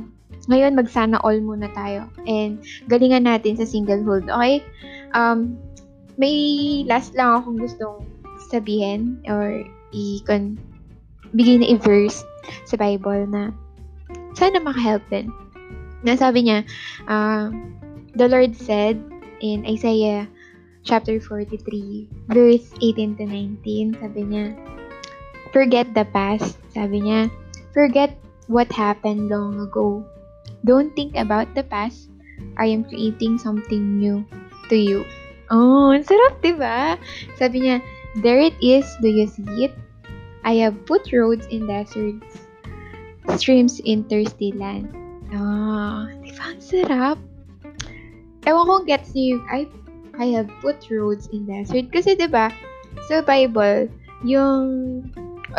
Ngayon, 0.49 0.73
magsana 0.73 1.21
all 1.21 1.37
muna 1.37 1.69
tayo. 1.77 2.09
And, 2.25 2.59
galingan 2.89 3.29
natin 3.29 3.55
sa 3.55 3.67
single 3.67 4.01
hold. 4.03 4.25
Okay? 4.27 4.65
Um, 5.13 5.59
may 6.15 6.81
last 6.87 7.15
lang 7.15 7.39
akong 7.39 7.59
gustong 7.59 8.07
sabihin 8.51 9.21
or 9.29 9.63
i-con 9.95 10.59
bigay 11.31 11.63
na 11.63 11.71
i-verse 11.71 12.23
sa 12.67 12.75
Bible 12.75 13.27
na 13.27 13.55
sana 14.35 14.59
makahelp 14.59 15.03
din. 15.11 15.31
Na 16.01 16.17
sabi 16.17 16.47
niya, 16.47 16.65
uh, 17.05 17.53
the 18.17 18.27
Lord 18.27 18.57
said 18.57 18.97
in 19.39 19.63
Isaiah 19.63 20.27
chapter 20.81 21.21
43, 21.21 22.09
verse 22.31 22.67
18 22.81 23.21
to 23.21 23.25
19, 23.29 24.01
sabi 24.01 24.21
niya, 24.25 24.57
forget 25.53 25.93
the 25.93 26.07
past, 26.09 26.57
sabi 26.73 27.05
niya, 27.05 27.29
forget 27.71 28.17
what 28.49 28.67
happened 28.73 29.29
long 29.29 29.61
ago. 29.61 30.01
Don't 30.65 30.93
think 30.97 31.15
about 31.15 31.53
the 31.53 31.63
past. 31.63 32.09
I 32.57 32.67
am 32.73 32.83
creating 32.83 33.37
something 33.37 34.01
new 34.01 34.25
to 34.69 34.75
you. 34.75 35.05
Oh, 35.51 35.91
ang 35.91 36.07
sarap, 36.07 36.39
di 36.39 36.55
ba? 36.55 36.95
Sabi 37.35 37.67
niya, 37.67 37.83
there 38.23 38.39
it 38.39 38.55
is, 38.63 38.87
do 39.03 39.11
you 39.11 39.27
see 39.27 39.67
it? 39.67 39.75
I 40.47 40.57
have 40.63 40.73
put 40.87 41.11
roads 41.11 41.45
in 41.51 41.67
deserts, 41.67 42.47
streams 43.35 43.83
in 43.83 44.07
thirsty 44.07 44.55
land. 44.55 44.89
Ah, 45.35 46.07
di 46.23 46.31
ba 46.33 46.55
ang 46.55 46.63
sarap? 46.63 47.17
Ewan 48.47 48.65
kong 48.65 48.85
gets 48.89 49.13
niyo 49.13 49.37
I, 49.53 49.69
I 50.17 50.33
have 50.33 50.49
put 50.65 50.81
roads 50.89 51.29
in 51.29 51.45
desert. 51.45 51.93
Kasi 51.93 52.17
di 52.17 52.25
ba 52.25 52.49
sa 53.05 53.21
Bible, 53.21 53.91
yung 54.25 55.05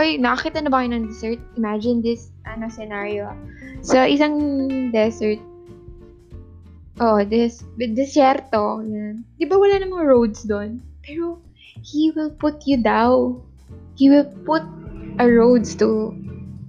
Oy, 0.00 0.16
nakakita 0.16 0.64
na 0.64 0.72
ba 0.72 0.80
kayo 0.80 0.96
ng 0.96 1.04
desert? 1.12 1.40
Imagine 1.60 2.00
this 2.00 2.32
ano 2.48 2.72
scenario. 2.72 3.28
So, 3.84 4.00
isang 4.00 4.40
desert. 4.88 5.36
Oh, 7.00 7.24
this 7.24 7.64
desierto. 7.76 8.84
Yan. 8.84 9.24
Di 9.40 9.48
ba 9.48 9.56
wala 9.56 9.80
namang 9.80 10.04
roads 10.04 10.44
doon? 10.44 10.82
Pero, 11.00 11.40
He 11.80 12.12
will 12.12 12.30
put 12.36 12.68
you 12.68 12.78
down. 12.78 13.40
He 13.96 14.12
will 14.12 14.28
put 14.44 14.62
a 15.18 15.26
roads 15.26 15.74
to 15.80 16.12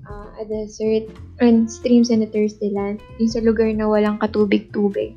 uh, 0.07 0.27
a 0.39 0.43
desert 0.47 1.11
and 1.43 1.69
streams 1.69 2.09
and 2.09 2.23
a 2.23 2.29
thirsty 2.29 2.71
land. 2.71 3.03
Yung 3.19 3.29
sa 3.29 3.43
lugar 3.43 3.67
na 3.75 3.85
walang 3.85 4.17
katubig-tubig. 4.17 5.13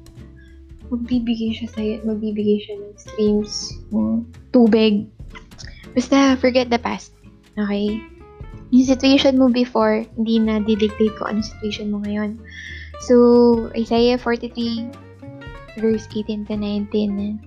Magbibigay 0.91 1.55
siya 1.55 1.69
sa'yo. 1.71 1.95
Magbibigay 2.03 2.59
siya 2.63 2.75
ng 2.83 2.95
streams, 2.99 3.73
mo, 3.95 4.27
tubig. 4.51 5.07
Basta, 5.95 6.37
forget 6.37 6.69
the 6.69 6.79
past 6.79 7.17
Okay? 7.57 8.05
Yung 8.69 8.85
situation 8.85 9.41
mo 9.41 9.49
before, 9.49 10.05
hindi 10.19 10.37
na 10.37 10.61
didictate 10.61 11.15
ko 11.17 11.25
ano 11.25 11.41
situation 11.41 11.89
mo 11.89 12.05
ngayon. 12.05 12.37
So, 13.05 13.69
Isaiah 13.77 14.17
43, 14.17 14.89
verse 15.77 16.09
18 16.09 16.47
to 16.49 16.57
19. 16.57 17.41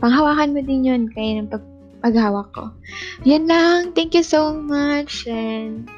Panghawakan 0.00 0.54
mo 0.56 0.60
din 0.64 0.86
yun 0.86 1.02
kaya 1.12 1.42
ng 1.42 1.50
pag 1.52 1.64
paghawak 1.98 2.54
ko. 2.54 2.70
Yan 3.26 3.50
lang. 3.50 3.92
Thank 3.92 4.14
you 4.14 4.22
so 4.22 4.54
much. 4.54 5.26
And 5.26 5.90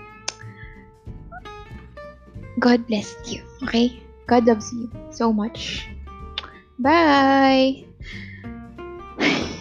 God 2.58 2.88
bless 2.88 3.12
you. 3.28 3.44
Okay? 3.68 4.00
God 4.26 4.48
loves 4.48 4.72
you 4.72 4.88
so 5.12 5.32
much. 5.32 5.88
Bye! 6.80 7.84